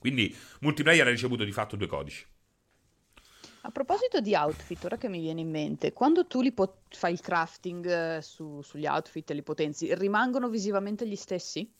[0.00, 2.26] Quindi multiplayer ha ricevuto di fatto due codici.
[3.62, 7.12] A proposito di outfit, ora che mi viene in mente, quando tu li pot- fai
[7.14, 11.72] il crafting eh, su- sugli outfit e li potenzi, rimangono visivamente gli stessi?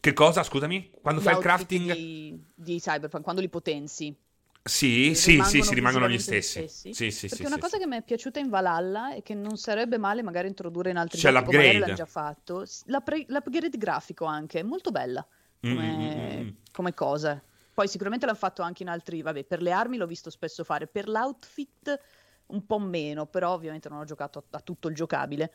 [0.00, 0.90] Che cosa, scusami?
[1.02, 1.98] Quando Gli fai il crafting?
[2.20, 4.14] di, di Cyberpunk, quando li potenzi,
[4.62, 6.68] Sì, sì, sì, rimangono sì, rimangono gli stessi.
[6.68, 6.98] gli stessi?
[7.10, 7.78] Sì, sì, Perché sì, una sì, cosa sì.
[7.78, 11.20] che mi è piaciuta in Valhalla e che non sarebbe male magari introdurre in altri
[11.20, 11.78] C'è giochi, l'upgrade.
[11.78, 15.26] l'hanno già fatto, l'appre- l'upgrade grafico anche, è molto bella
[15.62, 16.56] Mm, come, mm, mm, mm.
[16.72, 17.42] come cosa.
[17.76, 20.86] Poi sicuramente l'hanno fatto anche in altri, vabbè, per le armi l'ho visto spesso fare,
[20.86, 22.00] per l'outfit
[22.46, 25.52] un po' meno, però ovviamente non ho giocato a, a tutto il giocabile.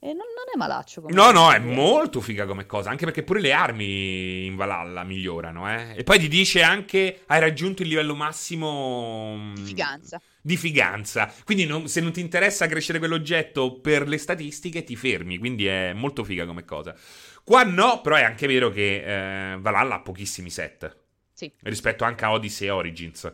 [0.00, 3.22] E non, non è malaccio come No, no, è molto figa come cosa, anche perché
[3.22, 5.94] pure le armi in Valhalla migliorano, eh.
[5.94, 10.20] E poi ti dice anche hai raggiunto il livello massimo mm, Di figanza.
[10.42, 11.32] di figanza.
[11.44, 15.92] Quindi non- se non ti interessa crescere quell'oggetto per le statistiche ti fermi, quindi è
[15.92, 16.96] molto figa come cosa.
[17.44, 20.96] Qua no, però è anche vero che eh, Valhalla ha pochissimi set,
[21.40, 21.50] Sì.
[21.62, 23.32] rispetto anche a Odyssey e Origins.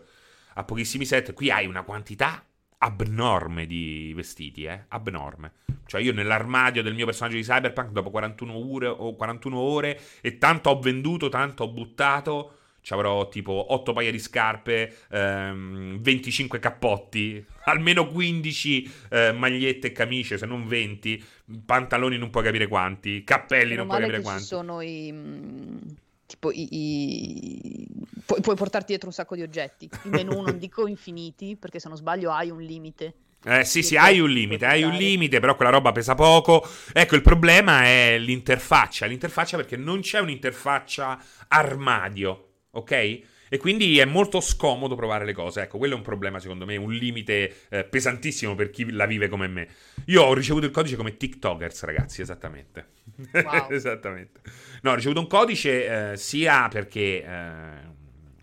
[0.54, 2.44] Ha pochissimi set, qui hai una quantità
[2.78, 5.52] abnorme di vestiti, eh, abnorme.
[5.86, 10.38] Cioè io nell'armadio del mio personaggio di Cyberpunk dopo 41 ore, o 41 ore e
[10.38, 16.60] tanto ho venduto, tanto ho buttato, ci avrò tipo 8 paia di scarpe, ehm, 25
[16.60, 21.24] cappotti, almeno 15 eh, magliette e camicie, se non 20,
[21.64, 24.44] pantaloni non puoi capire quanti, cappelli Meno non puoi capire che ci quanti.
[24.46, 26.04] sono i...
[26.26, 26.68] tipo i...
[26.70, 27.88] i-
[28.26, 29.90] Pu- puoi portarti dietro un sacco di oggetti.
[30.02, 33.14] I menu non dico infiniti, perché se non sbaglio hai un limite.
[33.44, 36.66] Eh sì, Sì, hai un limite, hai un limite, però quella roba pesa poco.
[36.92, 43.20] Ecco, il problema è l'interfaccia, l'interfaccia perché non c'è un'interfaccia armadio, ok?
[43.48, 45.62] E quindi è molto scomodo provare le cose.
[45.62, 49.28] Ecco, quello è un problema secondo me, un limite eh, pesantissimo per chi la vive
[49.28, 49.68] come me.
[50.06, 52.86] Io ho ricevuto il codice come TikTokers, ragazzi, esattamente.
[53.32, 53.70] Wow.
[53.70, 54.40] esattamente.
[54.82, 57.70] No, ho ricevuto un codice eh, sia perché eh,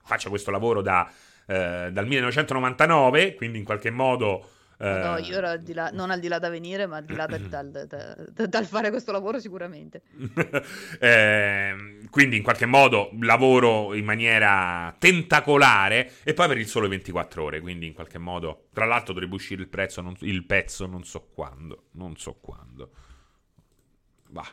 [0.04, 1.12] faccio questo lavoro da,
[1.45, 4.47] eh, dal 1999, quindi in qualche modo...
[4.80, 7.05] eh, No, io ero al di là, non al di là da venire, ma al
[7.05, 10.01] di là dal, dal- da- da- dal fare questo lavoro sicuramente.
[10.99, 17.43] Ehm, quindi in qualche modo lavoro in maniera tentacolare e poi per il solo 24
[17.43, 21.03] ore, quindi in qualche modo, tra l'altro dovrebbe uscire il, prezzo, non- il pezzo non
[21.03, 22.91] so quando, non so quando.
[24.30, 24.45] Va.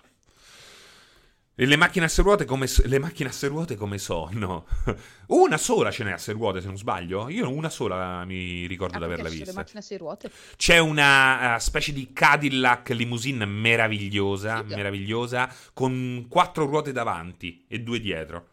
[1.62, 4.66] Le macchine a sei ruote come, le macchine a sei ruote come sono?
[5.28, 7.28] Una sola ce n'è a sei ruote se non sbaglio?
[7.28, 9.44] Io una sola mi ricordo Ah, di averla vista.
[9.50, 10.30] le macchine a sei ruote?
[10.56, 14.74] C'è una eh, specie di Cadillac limousine meravigliosa, Figa.
[14.76, 18.46] meravigliosa, con quattro ruote davanti e due dietro.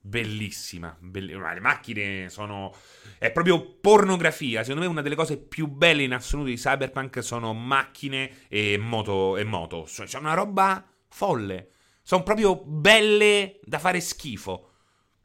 [0.00, 1.52] bellissima, bellissima.
[1.52, 2.74] Le macchine sono.
[3.18, 4.62] È proprio pornografia.
[4.62, 9.36] Secondo me, una delle cose più belle in assoluto di Cyberpunk sono macchine e moto.
[9.36, 9.86] E moto.
[9.86, 11.72] Cioè, c'è una roba folle.
[12.08, 14.70] Sono proprio belle da fare schifo.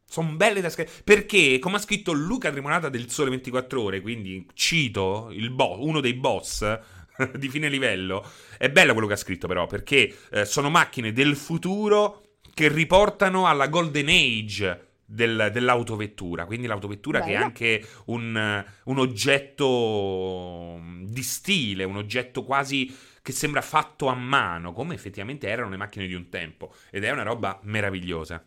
[0.06, 0.94] Sono belle da scrivere.
[1.06, 6.14] Perché, come ha scritto Luca Tremonata del Sole 24 Ore, quindi cito bo- uno dei
[6.14, 6.80] boss
[7.40, 8.30] di fine livello.
[8.58, 13.48] È bello quello che ha scritto, però, perché eh, sono macchine del futuro che riportano
[13.48, 16.46] alla Golden Age del, dell'autovettura.
[16.46, 17.32] Quindi l'autovettura Bello.
[17.32, 22.94] che è anche un, un, oggetto di stile, un oggetto quasi
[23.24, 26.76] che sembra fatto a mano, come effettivamente erano le macchine di un tempo.
[26.92, 28.46] Ed è una roba meravigliosa.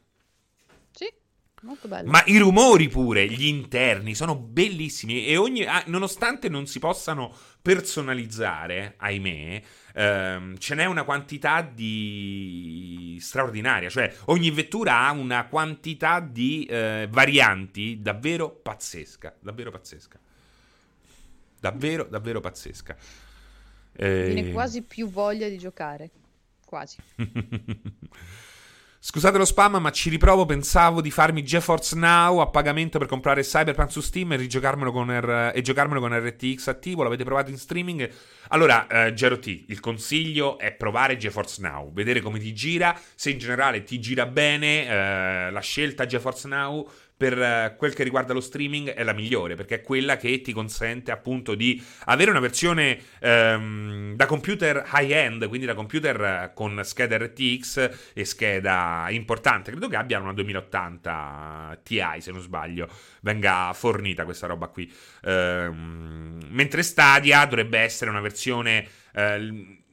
[0.90, 1.10] Sì,
[1.62, 2.10] molto bello.
[2.10, 5.24] Ma i rumori pure, gli interni, sono bellissimi.
[5.24, 9.62] E ogni, ah, nonostante non si possano personalizzare, ahimè,
[9.94, 13.88] ehm, ce n'è una quantità di straordinaria.
[13.88, 19.36] Cioè, ogni vettura ha una quantità di eh, varianti davvero pazzesca.
[19.40, 20.20] Davvero pazzesca.
[21.58, 23.24] Davvero, davvero pazzesca.
[23.96, 24.30] Eh...
[24.32, 26.10] Viene quasi più voglia di giocare.
[26.64, 26.96] Quasi.
[29.08, 30.46] Scusate lo spam, ma ci riprovo.
[30.46, 35.08] Pensavo di farmi GeForce Now a pagamento per comprare Cyberpunk su Steam e, rigiocarmelo con
[35.08, 37.04] R- e giocarmelo con RTX attivo.
[37.04, 38.10] L'avete provato in streaming?
[38.48, 42.98] Allora, eh, Gero T, il consiglio è provare GeForce Now, vedere come ti gira.
[43.14, 48.02] Se in generale ti gira bene, eh, la scelta GeForce Now per eh, quel che
[48.02, 52.30] riguarda lo streaming è la migliore perché è quella che ti consente appunto di avere
[52.30, 58.24] una versione ehm, da computer high end, quindi da computer eh, con scheda RTX e
[58.24, 59.70] scheda importante.
[59.70, 62.88] Credo che abbia una 2080 Ti se non sbaglio,
[63.22, 64.92] venga fornita questa roba qui.
[65.24, 68.86] Ehm, mentre Stadia dovrebbe essere una versione.
[69.14, 69.84] Eh,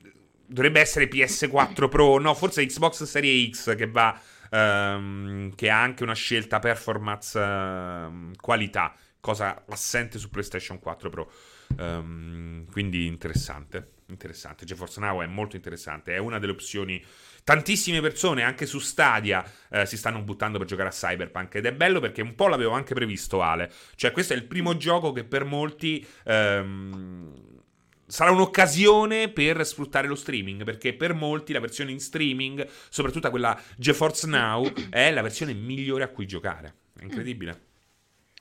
[0.45, 4.19] dovrebbe essere PS4 Pro, no, forse Xbox Series X che va
[4.53, 11.31] ehm, che ha anche una scelta performance ehm, qualità, cosa assente su PlayStation 4 Pro.
[11.75, 14.63] Um, quindi interessante, interessante.
[14.63, 17.03] GeForce Now è molto interessante, è una delle opzioni.
[17.43, 21.73] Tantissime persone anche su Stadia eh, si stanno buttando per giocare a Cyberpunk ed è
[21.73, 23.71] bello perché un po' l'avevo anche previsto Ale.
[23.95, 27.62] Cioè questo è il primo gioco che per molti ehm,
[28.05, 33.59] sarà un'occasione per sfruttare lo streaming, perché per molti la versione in streaming, soprattutto quella
[33.77, 36.75] GeForce Now, è la versione migliore a cui giocare.
[36.97, 37.71] È incredibile.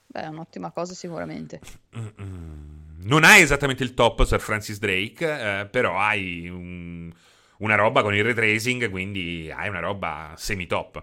[0.06, 1.60] Beh, è un'ottima cosa sicuramente.
[1.90, 7.10] Non hai esattamente il top Sir Francis Drake, eh, però hai un,
[7.58, 11.02] una roba con il ray tracing, quindi hai una roba semi-top.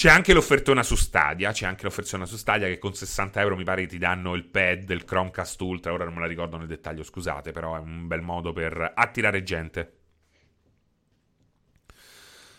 [0.00, 3.64] C'è anche l'offertona su Stadia, c'è anche l'offertona su Stadia che con 60 euro mi
[3.64, 7.02] pare ti danno il pad del Chromecast Ultra, ora non me la ricordo nel dettaglio,
[7.02, 9.98] scusate, però è un bel modo per attirare gente.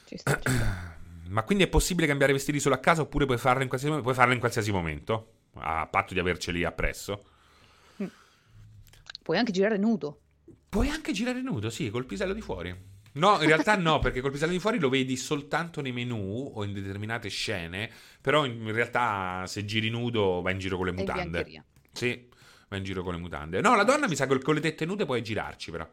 [0.06, 0.98] Ci sta, ci sta.
[1.30, 4.14] Ma quindi è possibile cambiare vestiti solo a casa oppure puoi farlo in qualsiasi, puoi
[4.14, 5.38] farlo in qualsiasi momento?
[5.54, 7.26] A patto di averceli appresso.
[8.04, 8.08] Mm.
[9.24, 10.22] Puoi anche girare nudo.
[10.70, 12.91] Puoi anche girare nudo, sì, col pisello di fuori.
[13.14, 16.64] No, in realtà no, perché col pisello di fuori lo vedi soltanto nei menu o
[16.64, 17.90] in determinate scene,
[18.22, 21.64] però in realtà se giri nudo vai in giro con le mutande.
[21.92, 22.30] Sì,
[22.70, 23.60] vai in giro con le mutande.
[23.60, 25.88] No, la donna mi sa che con le tette nude puoi girarci però.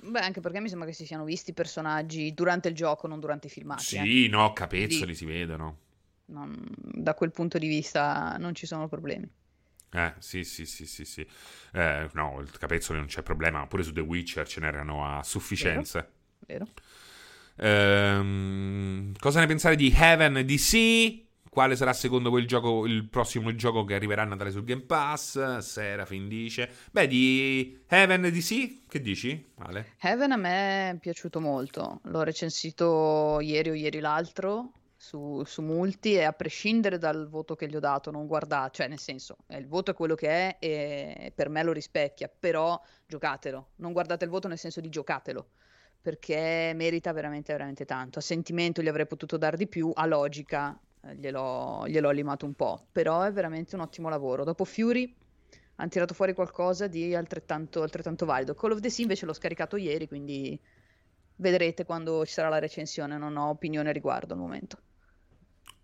[0.00, 3.18] Beh, anche perché mi sembra che si siano visti i personaggi durante il gioco, non
[3.18, 3.82] durante i filmati.
[3.82, 4.28] Sì, eh.
[4.28, 5.78] no, capezzoli Quindi, si vedono.
[6.26, 9.28] Non, da quel punto di vista non ci sono problemi.
[9.90, 11.26] Eh, sì, sì, sì, sì, sì.
[11.72, 16.06] Eh, no, il capezzolo non c'è problema, pure su The Witcher ce n'erano a sufficienza.
[16.46, 16.64] Vero.
[16.64, 16.72] Vero.
[17.60, 21.26] Ehm, cosa ne pensate di Heaven DC?
[21.50, 24.82] Quale sarà secondo voi il, gioco, il prossimo gioco che arriverà a Natale sul Game
[24.82, 25.58] Pass?
[25.58, 26.70] Serafin dice.
[26.92, 29.52] Beh, di Heaven DC, che dici?
[29.56, 29.94] Vale.
[30.00, 32.00] Heaven a me è piaciuto molto.
[32.04, 37.68] L'ho recensito ieri o ieri l'altro su, su, Multi e a prescindere dal voto che
[37.68, 41.32] gli ho dato, non guardate, cioè nel senso, il voto è quello che è e
[41.34, 45.50] per me lo rispecchia, però giocatelo, non guardate il voto nel senso di giocatelo,
[46.02, 48.18] perché merita veramente, veramente tanto.
[48.18, 52.54] A sentimento gli avrei potuto dare di più, a logica eh, gliel'ho, gliel'ho limato un
[52.54, 54.42] po', però è veramente un ottimo lavoro.
[54.42, 55.14] Dopo Fury
[55.76, 58.54] hanno tirato fuori qualcosa di altrettanto, altrettanto valido.
[58.54, 60.60] Call of the Sea invece l'ho scaricato ieri, quindi
[61.36, 64.78] vedrete quando ci sarà la recensione, non ho opinione riguardo al momento.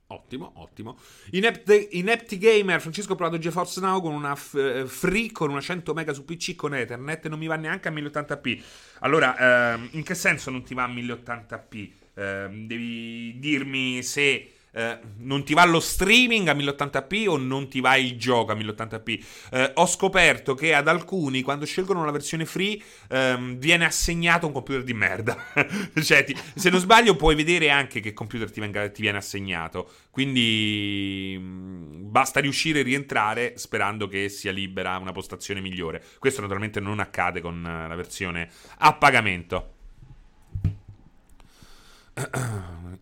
[0.09, 0.99] Ottimo, ottimo.
[1.31, 5.63] Inept, Inepti Gamer, Francesco ho provato GeForce Now con una f- eh, free con una
[5.63, 8.63] 100 mega su PC con Ethernet non mi va neanche a 1080p.
[9.01, 11.91] Allora, ehm, in che senso non ti va a 1080p?
[12.15, 17.81] Eh, devi dirmi se eh, non ti va lo streaming a 1080p o non ti
[17.81, 19.25] va il gioco a 1080p.
[19.53, 24.53] Eh, ho scoperto che ad alcuni, quando scelgono la versione free, ehm, viene assegnato un
[24.53, 25.37] computer di merda.
[26.03, 29.91] cioè, ti, se non sbaglio, puoi vedere anche che computer ti, venga, ti viene assegnato.
[30.11, 36.03] Quindi mh, mm, basta riuscire a rientrare sperando che sia libera una postazione migliore.
[36.18, 38.49] Questo naturalmente non accade con eh, la versione
[38.79, 39.74] a pagamento.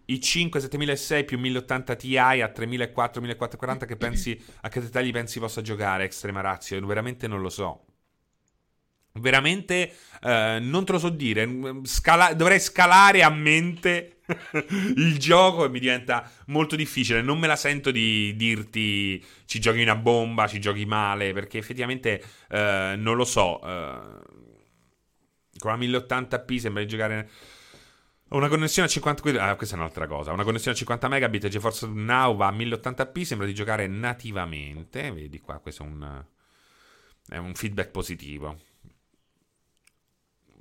[0.06, 5.38] I 5 7006 più 1080 Ti a 3400 1440 che pensi a che dettagli pensi
[5.38, 7.86] possa giocare Extrema Razio veramente non lo so.
[9.14, 11.46] Veramente eh, non te lo so dire.
[11.82, 14.20] Scala- dovrei scalare a mente
[14.96, 17.20] il gioco e mi diventa molto difficile.
[17.20, 22.22] Non me la sento di dirti ci giochi una bomba ci giochi male perché effettivamente
[22.48, 24.00] eh, non lo so eh,
[25.58, 27.30] con la 1080p sembra di giocare
[28.36, 30.32] una connessione a 50 ah, questa è un'altra cosa.
[30.32, 35.10] Una connessione a 50 megabit GeForce Now va a 1080p, sembra di giocare nativamente.
[35.10, 36.24] Vedi qua, questo è un,
[37.28, 38.58] è un feedback positivo.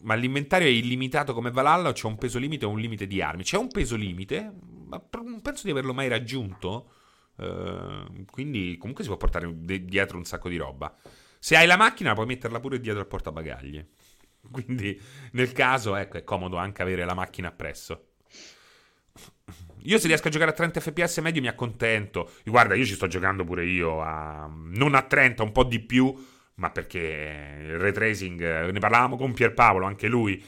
[0.02, 3.22] Ma l'inventario è illimitato come Valhalla o c'è un peso limite o un limite di
[3.22, 3.44] armi?
[3.44, 4.52] C'è un peso limite,
[4.88, 6.94] ma non penso di averlo mai raggiunto.
[7.36, 9.50] Uh, quindi comunque si può portare
[9.86, 10.94] dietro un sacco di roba.
[11.40, 13.84] Se hai la macchina puoi metterla pure dietro al portabagagli.
[14.52, 15.00] Quindi
[15.32, 18.06] nel caso, ecco, è comodo anche avere la macchina appresso.
[19.86, 22.32] Io se riesco a giocare a 30 fps medio mi accontento.
[22.46, 24.48] Guarda, io ci sto giocando pure io a...
[24.52, 26.14] non a 30, un po' di più,
[26.56, 30.44] ma perché il ray tracing, ne parlavamo con Pierpaolo, anche lui,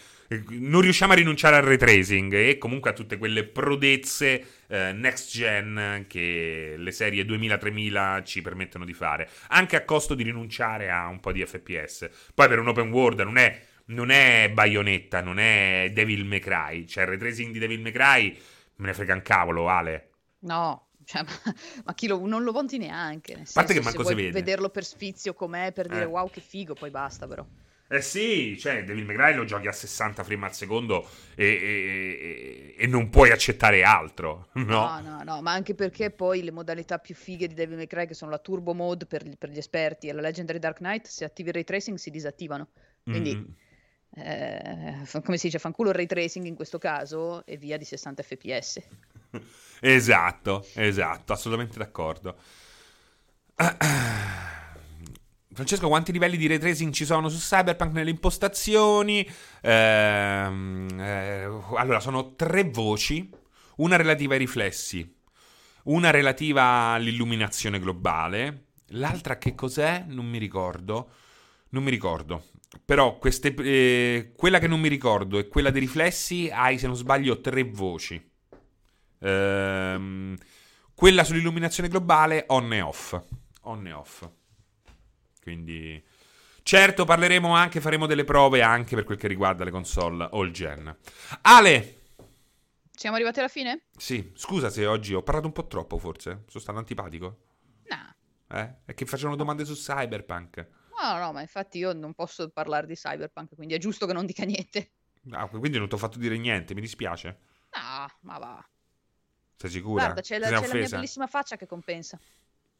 [0.49, 5.31] non riusciamo a rinunciare al ray tracing e comunque a tutte quelle prodezze eh, next
[5.31, 11.07] gen che le serie 2000-3000 ci permettono di fare, anche a costo di rinunciare a
[11.07, 12.09] un po' di fps.
[12.33, 16.85] Poi per un open world non è non è Bayonetta, non è Devil May Cry.
[16.85, 18.37] Cioè, il retracing di Devil May Cry
[18.77, 20.09] me ne frega un cavolo, Ale.
[20.39, 21.53] No, cioè, ma,
[21.85, 23.33] ma, chi lo, non lo conti neanche.
[23.33, 24.31] A parte che manco si vede.
[24.31, 26.05] vederlo per sfizio com'è, per dire eh.
[26.05, 27.45] wow che figo, poi basta però.
[27.85, 32.75] Eh sì, cioè Devil May Cry lo giochi a 60 frame al secondo e, e,
[32.75, 34.63] e, non puoi accettare altro, no?
[34.63, 38.07] No, no, no, ma anche perché poi le modalità più fighe di Devil May Cry,
[38.07, 41.23] che sono la Turbo Mode per, per gli esperti e la Legendary Dark Knight, se
[41.23, 42.69] attivi il ray tracing si disattivano.
[43.03, 43.35] Quindi...
[43.35, 43.61] Mm-hmm
[44.15, 48.23] eh, come si dice, fanculo il ray tracing in questo caso e via di 60
[48.23, 48.79] fps.
[49.81, 52.35] esatto, esatto, assolutamente d'accordo.
[55.53, 59.27] Francesco, quanti livelli di ray tracing ci sono su Cyberpunk nelle impostazioni?
[59.61, 61.43] Ehm, eh,
[61.75, 63.29] allora, sono tre voci,
[63.77, 65.15] una relativa ai riflessi,
[65.83, 70.05] una relativa all'illuminazione globale, l'altra che cos'è?
[70.07, 71.09] Non mi ricordo.
[71.69, 72.45] Non mi ricordo.
[72.85, 76.95] Però queste, eh, quella che non mi ricordo e quella dei riflessi hai, se non
[76.95, 78.31] sbaglio, tre voci.
[79.19, 80.35] Ehm,
[80.93, 83.19] quella sull'illuminazione globale on e off.
[83.61, 84.27] On e off.
[85.41, 86.03] Quindi...
[86.63, 90.95] Certo, parleremo anche, faremo delle prove anche per quel che riguarda le console all gen.
[91.41, 91.97] Ale!
[92.89, 93.81] Siamo arrivati alla fine?
[93.97, 96.43] Sì, scusa se oggi ho parlato un po' troppo forse.
[96.47, 97.37] Sono stato antipatico?
[97.89, 98.57] No.
[98.57, 98.75] Eh?
[98.85, 100.67] È che facevano domande su Cyberpunk.
[101.01, 104.25] No, no, ma infatti io non posso parlare di Cyberpunk, quindi è giusto che non
[104.25, 104.91] dica niente.
[105.31, 107.39] Ah, quindi non ti ho fatto dire niente, mi dispiace.
[107.73, 108.69] No, ma va.
[109.55, 110.03] Sei sicura?
[110.03, 112.19] Guarda, c'è, la, c'è la mia bellissima faccia che compensa.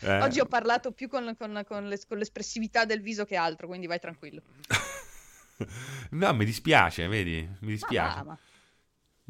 [0.00, 0.20] eh.
[0.22, 3.86] Oggi ho parlato più con, con, con, l'es- con, l'espressività del viso che altro, quindi
[3.86, 4.42] vai tranquillo.
[6.10, 7.46] no, mi dispiace, vedi?
[7.60, 8.16] Mi dispiace.
[8.16, 8.38] Ma, ma.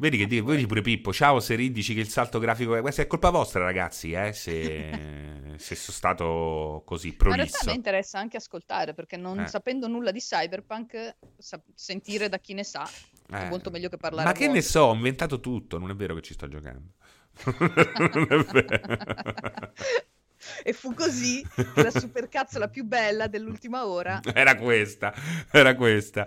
[0.01, 2.81] Vedi che dici, vedi pure Pippo, ciao se dici che il salto grafico è...
[2.81, 7.37] Questa è colpa vostra ragazzi, eh, se, se sono stato così prolisso.
[7.37, 9.47] Ma in realtà mi interessa anche ascoltare, perché non eh.
[9.47, 12.89] sapendo nulla di Cyberpunk, sa- sentire da chi ne sa
[13.29, 13.49] è eh.
[13.49, 16.21] molto meglio che parlare Ma che ne so, ho inventato tutto, non è vero che
[16.21, 16.93] ci sto giocando.
[17.59, 19.73] non è vero.
[20.63, 24.19] e fu così che la supercazzola più bella dell'ultima ora...
[24.33, 25.13] Era questa,
[25.51, 26.25] era questa.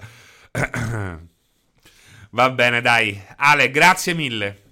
[2.34, 3.16] Va bene, dai.
[3.36, 4.62] Ale, grazie mille.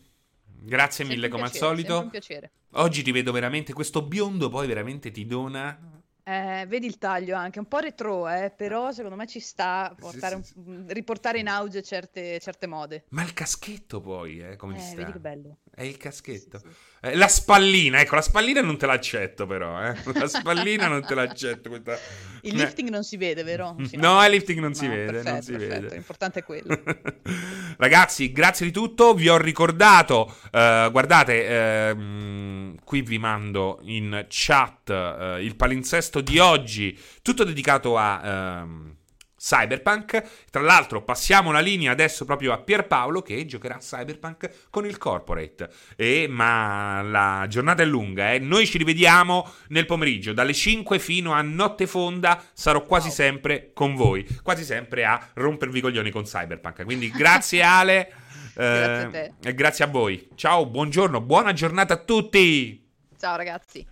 [0.42, 2.00] Grazie mille come piacere, al solito.
[2.00, 2.50] un piacere.
[2.72, 3.72] Oggi ti vedo veramente.
[3.72, 5.92] Questo biondo poi veramente ti dona
[6.24, 10.36] eh, vedi il taglio anche, un po' retro, eh, però secondo me ci sta portare
[10.42, 13.04] sì, sì, un, riportare in auge certe, certe, mode.
[13.08, 14.96] Ma il caschetto poi, eh, come eh, sta?
[14.96, 15.56] Vedi che bello.
[15.74, 16.58] È il caschetto.
[16.58, 16.66] Sì,
[17.00, 19.96] eh, la spallina, ecco, la spallina non te l'accetto però, eh.
[20.14, 21.70] La spallina non te l'accetto.
[21.70, 21.98] Questa...
[22.42, 23.76] Il lifting non si vede, vero?
[23.82, 25.80] Sì, no, no, il lifting non si no, vede, perfetto, non si perfetto.
[25.80, 25.94] vede.
[25.94, 26.82] L'importante è quello.
[27.78, 34.90] Ragazzi, grazie di tutto, vi ho ricordato, uh, guardate, uh, qui vi mando in chat
[34.90, 38.60] uh, il palinsesto di oggi, tutto dedicato a...
[38.62, 38.96] Um,
[39.42, 40.22] Cyberpunk.
[40.50, 45.68] Tra l'altro passiamo la linea adesso proprio a Pierpaolo che giocherà Cyberpunk con il corporate.
[45.96, 48.38] E, ma la giornata è lunga, eh.
[48.38, 53.16] noi ci rivediamo nel pomeriggio, dalle 5 fino a notte fonda sarò quasi wow.
[53.16, 56.84] sempre con voi, quasi sempre a rompervi i coglioni con Cyberpunk.
[56.84, 58.12] Quindi grazie Ale.
[58.54, 59.32] grazie a te.
[59.42, 60.28] E grazie a voi.
[60.36, 62.88] Ciao, buongiorno, buona giornata a tutti.
[63.18, 63.84] Ciao ragazzi.